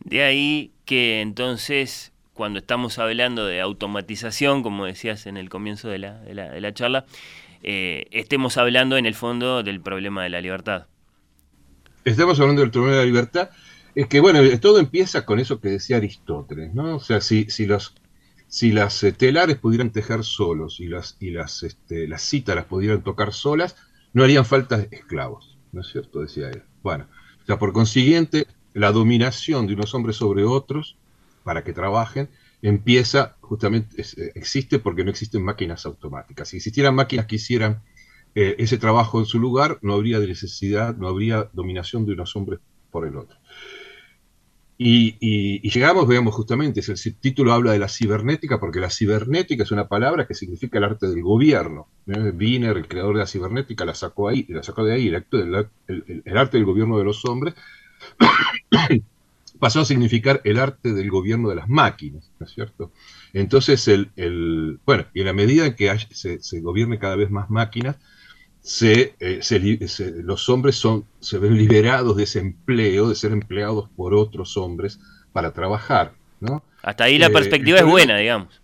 De 0.00 0.22
ahí 0.22 0.72
que 0.84 1.20
entonces, 1.20 2.12
cuando 2.32 2.58
estamos 2.58 2.98
hablando 2.98 3.46
de 3.46 3.60
automatización, 3.60 4.62
como 4.62 4.86
decías 4.86 5.26
en 5.26 5.36
el 5.36 5.48
comienzo 5.48 5.88
de 5.88 5.98
la, 5.98 6.20
de 6.20 6.34
la, 6.34 6.50
de 6.50 6.60
la 6.60 6.74
charla, 6.74 7.04
eh, 7.62 8.06
estemos 8.10 8.56
hablando 8.56 8.96
en 8.96 9.06
el 9.06 9.14
fondo 9.14 9.62
del 9.62 9.80
problema 9.80 10.22
de 10.22 10.30
la 10.30 10.40
libertad. 10.40 10.86
Estamos 12.04 12.38
hablando 12.40 12.62
del 12.62 12.70
problema 12.70 12.96
de 12.96 13.02
la 13.02 13.06
libertad. 13.06 13.50
Es 13.94 14.06
que, 14.06 14.20
bueno, 14.20 14.40
todo 14.60 14.78
empieza 14.78 15.24
con 15.24 15.40
eso 15.40 15.60
que 15.60 15.70
decía 15.70 15.96
Aristóteles, 15.96 16.74
¿no? 16.74 16.96
O 16.96 17.00
sea, 17.00 17.20
si, 17.20 17.46
si 17.50 17.66
los 17.66 17.94
si 18.48 18.72
las 18.72 19.02
eh, 19.02 19.12
telares 19.12 19.58
pudieran 19.58 19.90
tejer 19.90 20.24
solos 20.24 20.80
y 20.80 20.88
las, 20.88 21.16
y 21.20 21.30
las, 21.30 21.62
este, 21.62 22.08
las 22.08 22.22
cítaras 22.28 22.66
pudieran 22.66 23.02
tocar 23.02 23.32
solas, 23.32 23.76
no 24.12 24.24
harían 24.24 24.44
falta 24.44 24.86
esclavos, 24.90 25.58
¿no 25.72 25.80
es 25.80 25.88
cierto? 25.88 26.20
Decía 26.20 26.48
él. 26.48 26.62
Bueno, 26.82 27.06
o 27.42 27.46
sea, 27.46 27.58
por 27.58 27.72
consiguiente, 27.72 28.46
la 28.74 28.92
dominación 28.92 29.66
de 29.66 29.74
unos 29.74 29.94
hombres 29.94 30.16
sobre 30.16 30.44
otros 30.44 30.96
para 31.44 31.64
que 31.64 31.72
trabajen 31.72 32.28
empieza 32.62 33.36
justamente, 33.40 34.02
eh, 34.02 34.32
existe 34.34 34.78
porque 34.78 35.04
no 35.04 35.10
existen 35.10 35.44
máquinas 35.44 35.86
automáticas. 35.86 36.48
Si 36.48 36.56
existieran 36.56 36.94
máquinas 36.94 37.26
que 37.26 37.36
hicieran 37.36 37.82
eh, 38.34 38.56
ese 38.58 38.78
trabajo 38.78 39.18
en 39.18 39.26
su 39.26 39.38
lugar, 39.38 39.78
no 39.82 39.94
habría 39.94 40.18
necesidad, 40.18 40.96
no 40.96 41.08
habría 41.08 41.50
dominación 41.52 42.04
de 42.04 42.12
unos 42.12 42.34
hombres 42.36 42.60
por 42.90 43.06
el 43.06 43.16
otro. 43.16 43.36
Y, 44.78 45.70
llegamos, 45.70 46.06
veamos 46.06 46.34
justamente, 46.34 46.80
el 46.86 47.16
título 47.16 47.52
habla 47.52 47.72
de 47.72 47.78
la 47.78 47.88
cibernética, 47.88 48.60
porque 48.60 48.80
la 48.80 48.90
cibernética 48.90 49.62
es 49.62 49.70
una 49.70 49.88
palabra 49.88 50.26
que 50.26 50.34
significa 50.34 50.78
el 50.78 50.84
arte 50.84 51.08
del 51.08 51.22
gobierno. 51.22 51.88
¿eh? 52.06 52.32
Wiener, 52.36 52.76
el 52.76 52.86
creador 52.86 53.14
de 53.14 53.20
la 53.20 53.26
cibernética, 53.26 53.86
la 53.86 53.94
sacó 53.94 54.28
ahí, 54.28 54.44
la 54.48 54.62
sacó 54.62 54.84
de 54.84 54.94
ahí, 54.94 55.08
el, 55.08 55.14
arte 55.14 56.56
del 56.58 56.66
gobierno 56.66 56.98
de 56.98 57.04
los 57.04 57.24
hombres, 57.24 57.54
pasó 59.58 59.80
a 59.80 59.84
significar 59.86 60.42
el 60.44 60.58
arte 60.58 60.92
del 60.92 61.10
gobierno 61.10 61.48
de 61.48 61.54
las 61.54 61.68
máquinas, 61.70 62.30
¿no 62.38 62.44
es 62.44 62.52
cierto? 62.52 62.92
Entonces, 63.32 63.88
el, 63.88 64.78
bueno, 64.84 65.06
y 65.14 65.20
en 65.20 65.26
la 65.26 65.32
medida 65.32 65.64
en 65.64 65.74
que 65.74 65.98
se, 66.10 66.42
se 66.42 66.60
gobierne 66.60 66.98
cada 66.98 67.16
vez 67.16 67.30
más 67.30 67.48
máquinas, 67.48 67.96
eh, 68.82 69.38
se, 69.42 70.22
los 70.22 70.48
hombres 70.48 70.74
son, 70.74 71.04
se 71.20 71.38
ven 71.38 71.56
liberados 71.56 72.16
de 72.16 72.24
ese 72.24 72.40
empleo, 72.40 73.08
de 73.08 73.14
ser 73.14 73.32
empleados 73.32 73.88
por 73.96 74.12
otros 74.14 74.56
hombres 74.56 74.98
para 75.32 75.52
trabajar. 75.52 76.14
¿no? 76.40 76.64
Hasta 76.82 77.04
ahí 77.04 77.18
la 77.18 77.26
eh, 77.26 77.30
perspectiva 77.30 77.78
es 77.78 77.84
buena, 77.84 78.16
digamos. 78.16 78.60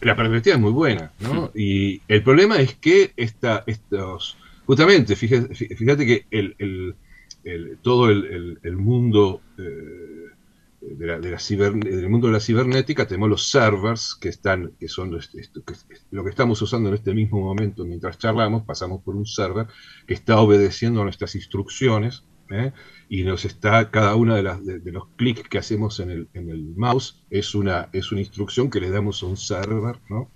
La 0.00 0.16
perspectiva 0.16 0.56
es 0.56 0.60
muy 0.60 0.72
buena, 0.72 1.12
¿no? 1.20 1.50
Y 1.54 2.02
el 2.06 2.22
problema 2.22 2.58
es 2.58 2.74
que 2.74 3.12
esta, 3.16 3.64
estos, 3.66 4.36
justamente, 4.66 5.16
fíjate, 5.16 5.54
fíjate 5.54 6.06
que 6.06 6.26
el, 6.30 6.54
el, 6.58 7.78
todo 7.80 8.10
el, 8.10 8.76
mundo 8.76 9.40
eh, 9.58 10.25
de 10.94 11.06
la, 11.06 11.18
del 11.18 12.08
mundo 12.08 12.28
de 12.28 12.34
la 12.34 12.40
cibernética 12.40 13.06
tenemos 13.06 13.28
los 13.28 13.48
servers 13.48 14.14
que 14.14 14.28
están, 14.28 14.72
que 14.78 14.88
son 14.88 15.10
lo 15.10 16.24
que 16.24 16.30
estamos 16.30 16.60
usando 16.62 16.88
en 16.88 16.94
este 16.94 17.14
mismo 17.14 17.40
momento 17.40 17.84
mientras 17.84 18.18
charlamos, 18.18 18.64
pasamos 18.64 19.02
por 19.02 19.16
un 19.16 19.26
server 19.26 19.66
que 20.06 20.14
está 20.14 20.38
obedeciendo 20.40 21.00
a 21.00 21.04
nuestras 21.04 21.34
instrucciones 21.34 22.24
¿eh? 22.50 22.72
y 23.08 23.24
nos 23.24 23.44
está, 23.44 23.90
cada 23.90 24.14
una 24.14 24.36
de, 24.36 24.42
las, 24.42 24.64
de, 24.64 24.92
los 24.92 25.08
clics 25.16 25.48
que 25.48 25.58
hacemos 25.58 26.00
en 26.00 26.10
el, 26.10 26.28
en 26.34 26.50
el, 26.50 26.74
mouse 26.76 27.22
es 27.30 27.54
una, 27.54 27.88
es 27.92 28.12
una 28.12 28.20
instrucción 28.20 28.70
que 28.70 28.80
le 28.80 28.90
damos 28.90 29.22
a 29.22 29.26
un 29.26 29.36
server, 29.36 30.00
¿no? 30.08 30.30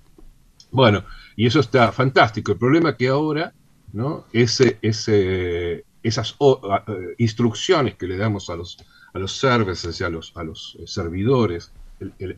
Bueno, 0.72 1.04
y 1.34 1.46
eso 1.46 1.58
está 1.58 1.90
fantástico. 1.90 2.52
El 2.52 2.58
problema 2.58 2.90
es 2.90 2.96
que 2.96 3.08
ahora, 3.08 3.52
¿no? 3.92 4.26
Ese, 4.32 4.78
ese, 4.82 5.84
esas 6.02 6.36
eh, 6.40 7.14
instrucciones 7.18 7.96
que 7.96 8.06
le 8.06 8.16
damos 8.16 8.50
a 8.50 8.56
los 8.56 8.78
a 9.12 9.18
los 9.18 9.36
servers, 9.36 10.00
a 10.02 10.08
los, 10.08 10.32
a 10.36 10.44
los 10.44 10.76
eh, 10.80 10.86
servidores 10.86 11.72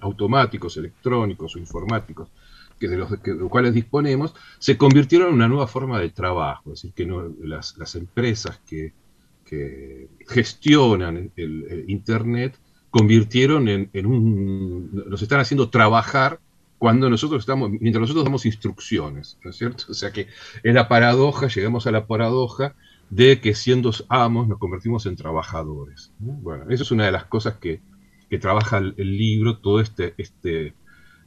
automáticos, 0.00 0.76
electrónicos 0.76 1.54
o 1.54 1.58
informáticos, 1.58 2.28
que 2.80 2.88
de, 2.88 2.96
los, 2.96 3.10
cuales 3.48 3.72
disponemos, 3.72 4.34
se 4.58 4.76
convirtieron 4.76 5.28
en 5.28 5.34
una 5.34 5.48
nueva 5.48 5.68
forma 5.68 6.00
de 6.00 6.10
trabajo. 6.10 6.72
Es 6.72 6.82
decir, 6.82 6.92
que 6.94 7.46
las, 7.46 7.94
empresas 7.94 8.60
que, 8.66 8.92
gestionan 10.26 11.30
el, 11.36 11.84
Internet 11.88 12.58
convirtieron 12.90 13.68
en, 13.68 13.90
en, 13.92 14.06
un... 14.06 15.04
nos 15.08 15.20
están 15.20 15.40
haciendo 15.40 15.68
trabajar 15.68 16.40
cuando 16.78 17.08
nosotros 17.08 17.42
estamos, 17.42 17.70
mientras 17.70 18.00
nosotros 18.00 18.24
damos 18.24 18.44
instrucciones, 18.44 19.38
¿no 19.44 19.50
es 19.50 19.56
cierto? 19.56 19.84
O 19.90 19.94
sea 19.94 20.10
que 20.10 20.26
es 20.64 20.74
la 20.74 20.88
paradoja, 20.88 21.46
llegamos 21.46 21.86
a 21.86 21.92
la 21.92 22.08
paradoja 22.08 22.74
de 23.12 23.42
que 23.42 23.54
siendo 23.54 23.90
amos 24.08 24.48
nos 24.48 24.58
convertimos 24.58 25.04
en 25.04 25.16
trabajadores. 25.16 26.14
Bueno, 26.18 26.64
eso 26.70 26.82
es 26.82 26.90
una 26.92 27.04
de 27.04 27.12
las 27.12 27.26
cosas 27.26 27.58
que, 27.58 27.82
que 28.30 28.38
trabaja 28.38 28.78
el, 28.78 28.94
libro 28.96 29.58
todo 29.58 29.80
este, 29.80 30.14
este, 30.16 30.72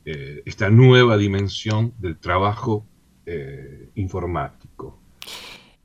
eh, 0.03 0.41
esta 0.45 0.71
nueva 0.71 1.15
dimensión 1.15 1.93
del 1.99 2.17
trabajo 2.17 2.87
eh, 3.27 3.89
informático. 3.93 4.99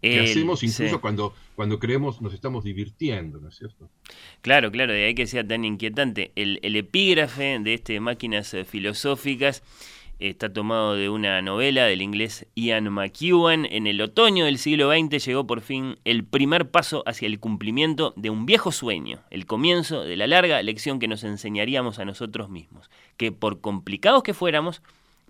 Que 0.00 0.20
hacemos 0.20 0.62
incluso 0.62 1.02
cuando, 1.02 1.34
cuando 1.54 1.78
creemos 1.78 2.22
nos 2.22 2.32
estamos 2.32 2.64
divirtiendo, 2.64 3.38
¿no 3.38 3.50
es 3.50 3.56
cierto? 3.56 3.90
Claro, 4.40 4.72
claro, 4.72 4.94
de 4.94 5.04
ahí 5.04 5.14
que 5.14 5.26
sea 5.26 5.46
tan 5.46 5.66
inquietante. 5.66 6.32
El, 6.34 6.60
el 6.62 6.76
epígrafe 6.76 7.58
de 7.58 7.74
este 7.74 8.00
Máquinas 8.00 8.56
Filosóficas 8.66 9.62
está 10.20 10.52
tomado 10.52 10.94
de 10.94 11.08
una 11.08 11.40
novela 11.40 11.86
del 11.86 12.02
inglés 12.02 12.46
Ian 12.54 12.92
McEwan. 12.92 13.64
En 13.64 13.86
el 13.86 14.00
otoño 14.02 14.44
del 14.44 14.58
siglo 14.58 14.92
XX 14.92 15.24
llegó 15.24 15.46
por 15.46 15.62
fin 15.62 15.98
el 16.04 16.24
primer 16.24 16.70
paso 16.70 17.02
hacia 17.06 17.26
el 17.26 17.40
cumplimiento 17.40 18.12
de 18.16 18.28
un 18.28 18.44
viejo 18.44 18.70
sueño, 18.70 19.20
el 19.30 19.46
comienzo 19.46 20.04
de 20.04 20.16
la 20.16 20.26
larga 20.26 20.62
lección 20.62 20.98
que 20.98 21.08
nos 21.08 21.24
enseñaríamos 21.24 21.98
a 21.98 22.04
nosotros 22.04 22.50
mismos, 22.50 22.90
que 23.16 23.32
por 23.32 23.60
complicados 23.62 24.22
que 24.22 24.34
fuéramos, 24.34 24.82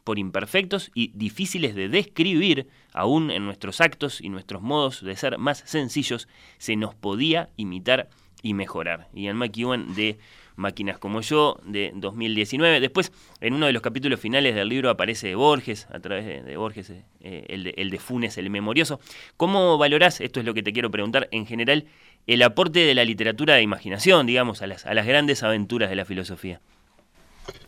por 0.02 0.18
imperfectos 0.18 0.90
y 0.94 1.12
difíciles 1.14 1.74
de 1.76 1.88
describir, 1.88 2.66
aún 2.92 3.30
en 3.30 3.44
nuestros 3.44 3.80
actos 3.80 4.20
y 4.20 4.28
nuestros 4.28 4.60
modos 4.60 5.04
de 5.04 5.14
ser 5.14 5.38
más 5.38 5.62
sencillos, 5.66 6.26
se 6.58 6.74
nos 6.74 6.94
podía 6.96 7.50
imitar 7.56 8.08
y 8.42 8.54
mejorar. 8.54 9.08
Ian 9.14 9.36
McEwan 9.36 9.94
de 9.94 10.18
Máquinas 10.56 10.98
como 10.98 11.20
yo, 11.22 11.58
de 11.64 11.92
2019. 11.94 12.80
Después, 12.80 13.12
en 13.40 13.54
uno 13.54 13.66
de 13.66 13.72
los 13.72 13.82
capítulos 13.82 14.20
finales 14.20 14.54
del 14.54 14.68
libro 14.68 14.90
aparece 14.90 15.34
Borges, 15.34 15.88
a 15.90 15.98
través 16.00 16.44
de, 16.44 16.56
Borges, 16.56 16.90
eh, 16.90 17.04
eh, 17.20 17.72
el, 17.76 17.90
de, 17.90 17.98
Funes, 17.98 18.36
el 18.38 18.50
memorioso. 18.50 19.00
¿Cómo 19.36 19.78
valorás, 19.78 20.20
esto 20.20 20.40
es 20.40 20.46
lo 20.46 20.54
que 20.54 20.62
te 20.62 20.72
quiero 20.72 20.90
preguntar, 20.90 21.28
en 21.32 21.46
general, 21.46 21.86
el 22.26 22.42
aporte 22.42 22.80
de 22.80 22.94
la 22.94 23.04
literatura 23.04 23.54
de 23.54 23.62
imaginación, 23.62 24.26
digamos, 24.26 24.62
a 24.62 24.66
las, 24.66 24.86
a 24.86 24.94
las 24.94 25.06
grandes 25.06 25.42
aventuras 25.42 25.88
de 25.88 25.96
la 25.96 26.04
filosofía? 26.04 26.60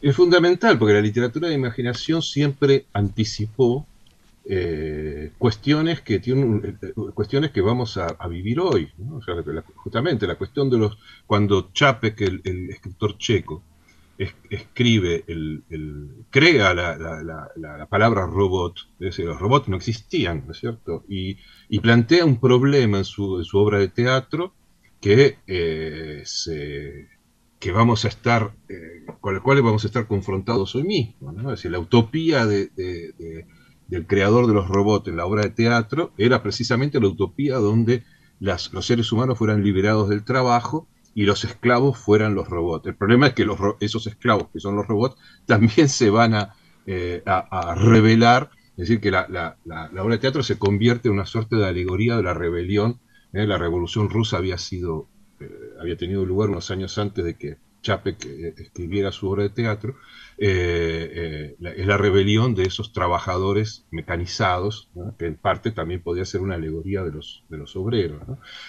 Es 0.01 0.15
fundamental, 0.15 0.79
porque 0.79 0.95
la 0.95 1.01
literatura 1.01 1.49
de 1.49 1.55
imaginación 1.55 2.23
siempre 2.23 2.85
anticipó 2.93 3.87
eh, 4.45 5.31
cuestiones 5.39 6.01
que 6.01 6.19
tienen 6.19 6.79
eh, 6.83 6.93
cuestiones 7.15 7.53
que 7.53 7.61
vamos 7.61 7.97
a, 7.97 8.17
vivir 8.27 8.59
hoy 8.59 8.91
justamente 9.77 10.27
la 10.27 10.35
cuestión 10.35 10.69
de 10.69 10.79
los 10.79 10.99
cuando 11.27 11.71
Chapek 11.73 12.21
el, 12.23 12.41
el 12.43 12.71
escritor 12.71 13.17
checo 13.19 13.63
escribe 14.19 15.25
el, 15.29 15.63
crea 16.31 16.75
la, 16.75 17.87
palabra 17.89 18.27
robot 18.27 18.79
es 18.95 18.99
decir, 18.99 19.27
los 19.27 19.39
robots 19.39 19.69
no 19.69 19.77
existían 19.77 20.45
¿no 20.45 20.53
es 20.53 20.59
cierto? 20.59 21.05
Y, 21.09 21.37
plantea 21.81 22.25
un 22.25 22.41
problema 22.41 22.99
en 22.99 23.05
su, 23.05 23.45
su 23.45 23.59
obra 23.59 23.79
de 23.79 23.89
teatro 23.89 24.53
que 25.01 25.39
eh, 25.47 26.25
que 27.61 27.71
vamos 27.71 28.05
a 28.05 28.09
estar 28.09 28.53
con 29.21 29.37
el 29.37 29.41
cual 29.41 29.63
vamos 29.63 29.85
a 29.85 29.87
estar 29.87 30.09
confrontados 30.09 30.75
hoy 30.75 30.83
mismo 30.83 31.31
es 31.31 31.47
decir 31.47 31.71
la 31.71 31.79
utopía 31.79 32.45
de 32.45 32.71
del 33.93 34.07
creador 34.07 34.47
de 34.47 34.55
los 34.55 34.69
robots 34.69 35.07
en 35.09 35.19
la 35.19 35.27
obra 35.27 35.43
de 35.43 35.51
teatro 35.51 36.15
era 36.17 36.43
precisamente 36.43 36.99
la 36.99 37.09
utopía 37.09 37.57
donde 37.57 38.05
los 38.41 38.87
seres 38.87 39.13
humanos 39.13 39.37
fueran 39.37 39.63
liberados 39.63 40.09
del 40.09 40.25
trabajo 40.25 40.89
y 41.15 41.25
los 41.25 41.45
esclavos 41.45 41.99
fueran 41.99 42.35
los 42.35 42.49
robots. 42.49 42.87
El 42.87 42.97
problema 42.97 43.27
es 43.27 43.35
que 43.35 43.47
esos 43.81 44.07
esclavos, 44.07 44.49
que 44.51 44.61
son 44.61 44.77
los 44.77 44.87
robots, 44.87 45.17
también 45.45 45.91
se 45.91 46.09
van 46.09 46.33
a, 46.33 46.55
eh, 46.87 47.23
revelar, 47.77 48.51
es 48.71 48.89
decir, 48.89 48.99
que 48.99 49.11
la, 49.11 49.59
obra 49.67 50.15
de 50.15 50.19
teatro 50.19 50.43
se 50.43 50.59
convierte 50.59 51.09
en 51.09 51.15
una 51.15 51.27
suerte 51.27 51.57
de 51.57 51.67
alegoría 51.67 52.17
de 52.17 52.23
la 52.23 52.33
rebelión. 52.33 52.99
¿eh? 53.35 53.47
La 53.47 53.59
revolución 53.59 54.09
rusa 54.09 54.39
había, 54.39 54.57
sido, 54.57 55.07
eh, 55.39 55.51
había 55.79 55.99
tenido 55.99 56.25
lugar 56.25 56.49
unos 56.49 56.71
años 56.71 56.97
antes 56.97 57.27
de 57.27 57.37
que 57.37 57.59
Chapek 57.83 58.25
escribiera 58.57 59.13
su 59.13 59.29
obra 59.29 59.43
de 59.43 59.51
teatro, 59.51 59.97
eh, 60.39 61.55
eh, 61.61 61.75
es 61.77 61.87
la 61.87 61.97
rebelión 61.97 62.55
de 62.55 62.65
esos 62.65 62.93
trabajadores 62.93 63.85
mecanizados, 63.91 64.89
que 65.19 65.27
en 65.27 65.37
parte 65.37 65.71
también 65.71 66.03
podría 66.03 66.25
ser 66.25 66.41
una 66.41 66.55
alegoría 66.55 67.03
de 67.03 67.13
los, 67.13 67.45
de 67.49 67.59
los 67.59 67.77
obreros. 67.77 68.23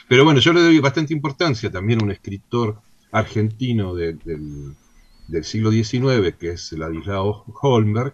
Pero 0.07 0.23
bueno, 0.23 0.39
yo 0.39 0.53
le 0.53 0.61
doy 0.61 0.79
bastante 0.79 1.13
importancia 1.13 1.71
también 1.71 2.01
a 2.01 2.03
un 2.03 2.11
escritor 2.11 2.81
argentino 3.11 3.95
del, 3.95 4.75
siglo 5.43 5.71
XIX, 5.71 6.35
que 6.37 6.51
es 6.51 6.73
Ladislao 6.73 7.45
Holmberg, 7.61 8.13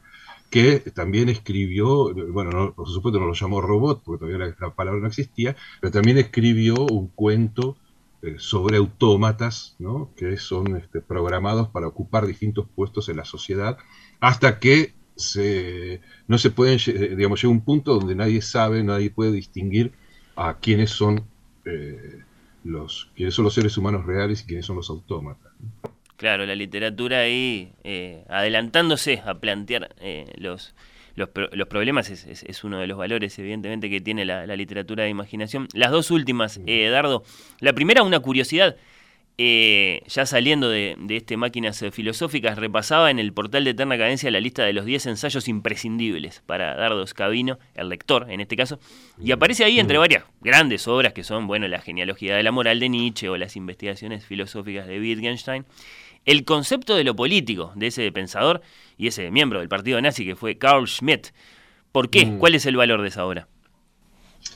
que 0.49 0.79
también 0.79 1.29
escribió, 1.29 2.13
bueno, 2.31 2.73
por 2.75 2.87
supuesto 2.87 3.19
no 3.19 3.27
lo 3.27 3.33
llamó 3.33 3.61
robot, 3.61 4.03
porque 4.03 4.25
todavía 4.25 4.55
la 4.59 4.73
palabra 4.73 4.99
no 4.99 5.07
existía, 5.07 5.55
pero 5.79 5.91
también 5.91 6.17
escribió 6.17 6.85
un 6.85 7.07
cuento 7.07 7.77
eh, 8.21 8.35
sobre 8.37 8.77
autómatas, 8.77 9.75
¿no? 9.79 10.11
que 10.17 10.37
son 10.37 10.75
este, 10.75 11.01
programados 11.01 11.69
para 11.69 11.87
ocupar 11.87 12.27
distintos 12.27 12.67
puestos 12.75 13.07
en 13.09 13.17
la 13.17 13.25
sociedad, 13.25 13.77
hasta 14.19 14.59
que 14.59 14.93
se, 15.15 16.01
no 16.27 16.37
se 16.37 16.49
pueden, 16.49 16.79
digamos, 17.15 17.41
llega 17.41 17.51
un 17.51 17.63
punto 17.63 17.93
donde 17.93 18.15
nadie 18.15 18.41
sabe, 18.41 18.83
nadie 18.83 19.09
puede 19.09 19.31
distinguir 19.31 19.93
a 20.35 20.57
quiénes 20.59 20.91
son, 20.91 21.23
eh, 21.65 22.23
los, 22.63 23.09
quiénes 23.15 23.35
son 23.35 23.45
los 23.45 23.53
seres 23.53 23.77
humanos 23.77 24.05
reales 24.05 24.41
y 24.41 24.45
quiénes 24.47 24.65
son 24.65 24.75
los 24.75 24.89
autómatas. 24.89 25.53
Claro, 26.17 26.45
la 26.45 26.55
literatura 26.55 27.19
ahí 27.19 27.71
eh, 27.83 28.25
adelantándose 28.27 29.21
a 29.25 29.39
plantear 29.39 29.95
los, 30.37 30.73
los, 31.19 31.67
problemas 31.67 32.09
es, 32.09 32.63
uno 32.63 32.79
de 32.79 32.87
los 32.87 32.97
valores, 32.97 33.37
evidentemente, 33.37 33.89
que 33.89 34.01
tiene 34.01 34.25
la, 34.25 34.45
literatura 34.55 35.03
de 35.03 35.09
imaginación. 35.09 35.67
Las 35.73 35.91
dos 35.91 36.11
últimas, 36.11 36.59
eh, 36.65 36.89
Dardo. 36.89 37.23
La 37.59 37.73
primera, 37.73 38.03
una 38.03 38.19
curiosidad. 38.19 38.75
Eh, 39.41 40.01
ya 40.07 40.25
saliendo 40.25 40.69
de, 40.69 40.97
este 41.09 41.37
Máquinas 41.37 41.85
Filosóficas, 41.93 42.57
repasaba 42.57 43.09
en 43.09 43.19
el 43.19 43.31
portal 43.31 43.63
de 43.63 43.69
Eterna 43.69 43.97
Cadencia 43.97 44.29
la 44.31 44.41
lista 44.41 44.65
de 44.65 44.73
los 44.73 44.83
10 44.83 45.05
ensayos 45.05 45.47
imprescindibles 45.47 46.43
para 46.45 46.75
Dardo 46.75 47.07
Scavino, 47.07 47.57
el 47.75 47.87
lector 47.87 48.29
en 48.29 48.41
este 48.41 48.57
caso, 48.57 48.81
y 49.17 49.31
aparece 49.31 49.63
ahí 49.63 49.79
entre 49.79 49.97
varias 49.97 50.25
grandes 50.41 50.89
obras 50.89 51.13
que 51.13 51.23
son, 51.23 51.47
bueno, 51.47 51.69
la 51.69 51.79
genealogía 51.79 52.35
de 52.35 52.43
la 52.43 52.51
moral 52.51 52.81
de 52.81 52.89
Nietzsche 52.89 53.29
o 53.29 53.37
las 53.37 53.55
investigaciones 53.55 54.25
filosóficas 54.25 54.87
de 54.87 54.99
Wittgenstein 54.99 55.65
el 56.29 56.45
concepto 56.45 56.95
de 56.95 57.03
lo 57.03 57.15
político 57.15 57.73
de 57.75 57.87
ese 57.87 58.11
pensador 58.11 58.61
y 58.99 59.07
ese 59.07 59.31
miembro 59.31 59.61
del 59.61 59.67
partido 59.67 59.99
nazi 59.99 60.23
que 60.25 60.35
fue 60.35 60.59
Carl 60.59 60.87
Schmitt. 60.87 61.29
¿Por 61.91 62.11
qué? 62.11 62.27
Mm. 62.27 62.37
¿Cuál 62.37 62.53
es 62.53 62.67
el 62.67 62.77
valor 62.77 63.01
de 63.01 63.07
esa 63.07 63.25
obra? 63.25 63.47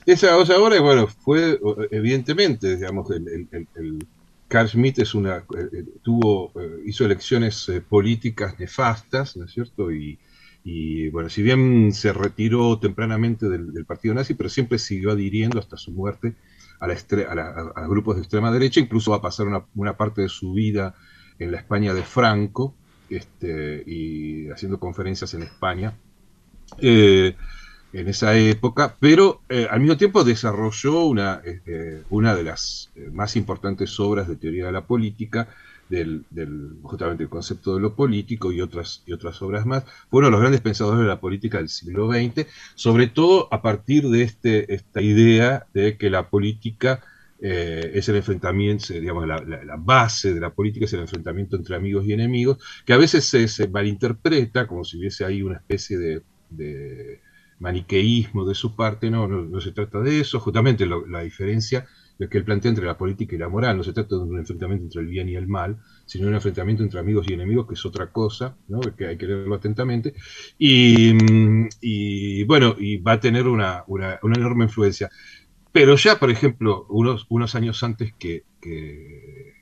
Esa, 0.05 0.37
obra, 0.37 0.79
bueno, 0.81 1.07
fue 1.07 1.59
evidentemente, 1.89 2.75
digamos, 2.75 3.09
el, 3.09 4.07
Carl 4.47 4.69
Schmitt 4.69 4.99
es 4.99 5.15
una, 5.15 5.37
eh, 5.37 5.69
eh, 5.73 5.85
tuvo, 6.03 6.51
eh, 6.61 6.83
hizo 6.85 7.05
elecciones 7.05 7.71
políticas 7.89 8.59
nefastas, 8.59 9.35
¿no 9.35 9.45
es 9.45 9.51
cierto? 9.51 9.91
Y, 9.91 10.19
bueno, 11.09 11.27
si 11.27 11.41
bien 11.41 11.91
se 11.91 12.13
retiró 12.13 12.77
tempranamente 12.77 13.49
del, 13.49 13.83
partido 13.85 14.13
nazi, 14.13 14.35
pero 14.35 14.47
siempre 14.47 14.77
siguió 14.77 15.11
adhiriendo 15.11 15.57
hasta 15.57 15.77
su 15.77 15.91
muerte 15.91 16.35
a, 16.79 16.85
a, 16.85 17.87
grupos 17.87 18.15
de 18.15 18.21
extrema 18.21 18.51
derecha, 18.51 18.79
incluso 18.79 19.09
va 19.09 19.17
a 19.17 19.21
pasar 19.21 19.47
una, 19.47 19.65
una 19.73 19.97
parte 19.97 20.21
de 20.21 20.29
su 20.29 20.53
vida 20.53 20.93
en 21.43 21.51
la 21.51 21.59
España 21.59 21.93
de 21.93 22.03
Franco 22.03 22.73
este, 23.09 23.83
y 23.85 24.49
haciendo 24.49 24.79
conferencias 24.79 25.33
en 25.33 25.43
España 25.43 25.93
eh, 26.79 27.35
en 27.91 28.07
esa 28.07 28.35
época, 28.35 28.97
pero 28.99 29.41
eh, 29.49 29.67
al 29.69 29.79
mismo 29.79 29.97
tiempo 29.97 30.23
desarrolló 30.23 31.05
una, 31.05 31.41
este, 31.45 32.03
una 32.09 32.35
de 32.35 32.43
las 32.43 32.91
eh, 32.95 33.09
más 33.13 33.35
importantes 33.35 33.99
obras 33.99 34.27
de 34.27 34.35
teoría 34.35 34.65
de 34.65 34.71
la 34.71 34.87
política, 34.87 35.47
del, 35.89 36.25
justamente 36.81 37.21
el 37.21 37.29
concepto 37.29 37.75
de 37.75 37.81
lo 37.81 37.93
político 37.93 38.51
y 38.51 38.61
otras, 38.61 39.03
y 39.05 39.13
otras 39.13 39.39
obras 39.43 39.67
más, 39.67 39.83
fueron 40.09 40.31
los 40.31 40.39
grandes 40.39 40.61
pensadores 40.61 41.01
de 41.01 41.07
la 41.07 41.19
política 41.19 41.59
del 41.59 41.69
siglo 41.69 42.11
XX, 42.11 42.47
sobre 42.73 43.05
todo 43.05 43.47
a 43.51 43.61
partir 43.61 44.09
de 44.09 44.23
este, 44.23 44.73
esta 44.73 45.01
idea 45.01 45.67
de 45.75 45.95
que 45.97 46.09
la 46.09 46.29
política 46.29 47.01
eh, 47.45 47.91
es 47.95 48.07
el 48.07 48.15
enfrentamiento, 48.15 48.93
digamos, 48.93 49.27
la, 49.27 49.75
base 49.77 50.33
de 50.33 50.39
la 50.39 50.53
política 50.53 50.85
es 50.85 50.93
el 50.93 51.01
enfrentamiento 51.01 51.57
entre 51.57 51.75
amigos 51.75 52.05
y 52.05 52.13
enemigos, 52.13 52.57
que 52.85 52.93
a 52.93 52.97
veces 52.97 53.25
se, 53.25 53.67
malinterpreta 53.67 54.65
como 54.65 54.85
si 54.85 54.97
hubiese 54.97 55.25
ahí 55.25 55.41
una 55.41 55.57
especie 55.57 55.97
de, 55.97 57.19
maniqueísmo 57.59 58.45
de 58.45 58.55
su 58.55 58.77
parte, 58.77 59.11
no, 59.11 59.27
no, 59.27 59.59
se 59.59 59.73
trata 59.73 59.99
de 59.99 60.21
eso, 60.21 60.39
justamente 60.39 60.85
la 60.85 61.19
diferencia 61.19 61.85
de 62.17 62.29
que 62.29 62.37
él 62.37 62.45
plantea 62.45 62.69
entre 62.69 62.85
la 62.85 62.97
política 62.97 63.35
y 63.35 63.39
la 63.39 63.49
moral, 63.49 63.75
no 63.75 63.83
se 63.83 63.91
trata 63.91 64.15
de 64.15 64.21
un 64.21 64.37
enfrentamiento 64.37 64.85
entre 64.85 65.01
el 65.01 65.07
bien 65.07 65.27
y 65.27 65.35
el 65.35 65.47
mal, 65.47 65.79
sino 66.05 66.27
un 66.27 66.35
enfrentamiento 66.35 66.83
entre 66.83 67.01
amigos 67.01 67.25
y 67.27 67.33
enemigos, 67.33 67.67
que 67.67 67.73
es 67.73 67.85
otra 67.85 68.11
cosa, 68.11 68.55
¿no? 68.69 68.79
que 68.79 69.07
hay 69.07 69.17
que 69.17 69.25
leerlo 69.25 69.55
atentamente, 69.55 70.13
y, 70.57 72.43
bueno, 72.45 72.75
y 72.79 72.97
va 72.97 73.13
a 73.13 73.19
tener 73.19 73.47
una, 73.47 73.83
una 73.87 74.19
enorme 74.21 74.65
influencia. 74.65 75.09
Pero 75.73 75.95
ya, 75.97 76.19
por 76.19 76.29
ejemplo, 76.29 76.85
unos, 76.89 77.25
unos 77.29 77.55
años 77.55 77.83
antes 77.83 78.13
que, 78.13 78.43
que, 78.61 79.53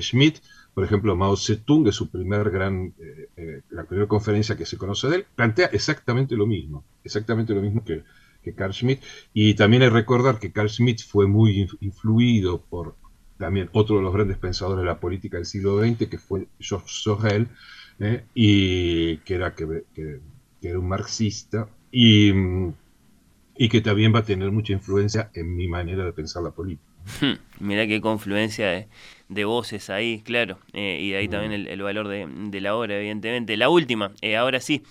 Schmidt, 0.00 0.38
por 0.74 0.82
ejemplo, 0.82 1.14
Mao 1.14 1.36
Zedong, 1.36 1.84
de 1.84 1.92
su 1.92 2.10
primer 2.10 2.50
gran, 2.50 2.94
eh, 2.98 3.28
eh, 3.36 3.60
la 3.70 3.84
primera 3.84 4.08
conferencia 4.08 4.56
que 4.56 4.64
se 4.64 4.78
conoce 4.78 5.08
de 5.08 5.16
él, 5.16 5.26
plantea 5.36 5.66
exactamente 5.66 6.36
lo 6.36 6.46
mismo, 6.46 6.84
exactamente 7.04 7.54
lo 7.54 7.60
mismo 7.60 7.84
que, 7.84 8.02
que 8.42 8.54
Carl 8.54 8.72
Schmitt. 8.72 9.02
Y 9.34 9.54
también 9.54 9.82
hay 9.82 9.90
que 9.90 9.94
recordar 9.94 10.38
que 10.38 10.52
Carl 10.52 10.70
Schmitt 10.70 11.02
fue 11.04 11.26
muy 11.26 11.68
influido 11.80 12.62
por, 12.62 12.96
también 13.36 13.68
otro 13.72 13.96
de 13.96 14.02
los 14.02 14.14
grandes 14.14 14.38
pensadores 14.38 14.82
de 14.82 14.86
la 14.86 15.00
política 15.00 15.36
del 15.36 15.46
siglo 15.46 15.80
XX, 15.80 16.08
que 16.08 16.18
fue 16.18 16.48
Georges 16.58 17.02
Sorel, 17.02 17.48
¿eh? 17.98 18.24
y 18.34 19.18
que 19.18 19.34
era, 19.34 19.54
que, 19.54 19.84
era 20.62 20.78
un 20.78 20.88
marxista, 20.88 21.68
y, 21.92 22.32
y, 23.60 23.68
que 23.68 23.82
también 23.82 24.14
va 24.14 24.20
a 24.20 24.24
tener 24.24 24.50
mucha 24.50 24.72
influencia 24.72 25.30
en 25.34 25.54
mi 25.54 25.68
manera 25.68 26.02
de 26.02 26.14
pensar 26.14 26.42
la 26.42 26.50
política. 26.50 26.88
Hmm, 27.20 27.34
mira 27.58 27.86
qué 27.86 28.00
confluencia 28.00 28.88
de, 29.28 29.44
voces 29.44 29.90
ahí, 29.90 30.22
claro, 30.22 30.58
eh, 30.72 30.98
y 30.98 31.10
de 31.10 31.18
ahí 31.18 31.28
también 31.28 31.52
el, 31.52 31.82
valor 31.82 32.08
de, 32.08 32.60
la 32.62 32.74
obra, 32.74 32.96
evidentemente. 32.96 33.58
La 33.58 33.68
última, 33.68 34.12
eh, 34.22 34.36
ahora 34.36 34.60
sí, 34.60 34.82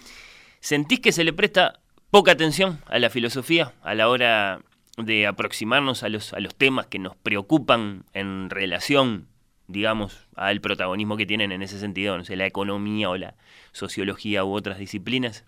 ¿sentís 0.59 0.99
que 0.99 1.11
se 1.11 1.23
le 1.23 1.33
presta 1.33 1.79
poca 2.11 2.33
atención 2.33 2.79
a 2.85 2.99
la 2.99 3.09
filosofía 3.09 3.73
a 3.81 3.95
la 3.95 4.07
hora 4.07 4.61
de 4.97 5.25
aproximarnos 5.25 6.03
a 6.03 6.09
los, 6.09 6.33
a 6.33 6.39
los 6.39 6.53
temas 6.53 6.85
que 6.85 6.99
nos 6.99 7.15
preocupan 7.15 8.03
en 8.13 8.51
relación, 8.51 9.27
digamos, 9.67 10.27
al 10.35 10.61
protagonismo 10.61 11.17
que 11.17 11.25
tienen 11.25 11.51
en 11.51 11.63
ese 11.63 11.79
sentido, 11.79 12.17
no 12.19 12.23
sé, 12.23 12.35
la 12.35 12.45
economía 12.45 13.09
o 13.09 13.17
la 13.17 13.35
sociología 13.71 14.45
u 14.45 14.53
otras 14.53 14.77
disciplinas? 14.77 15.43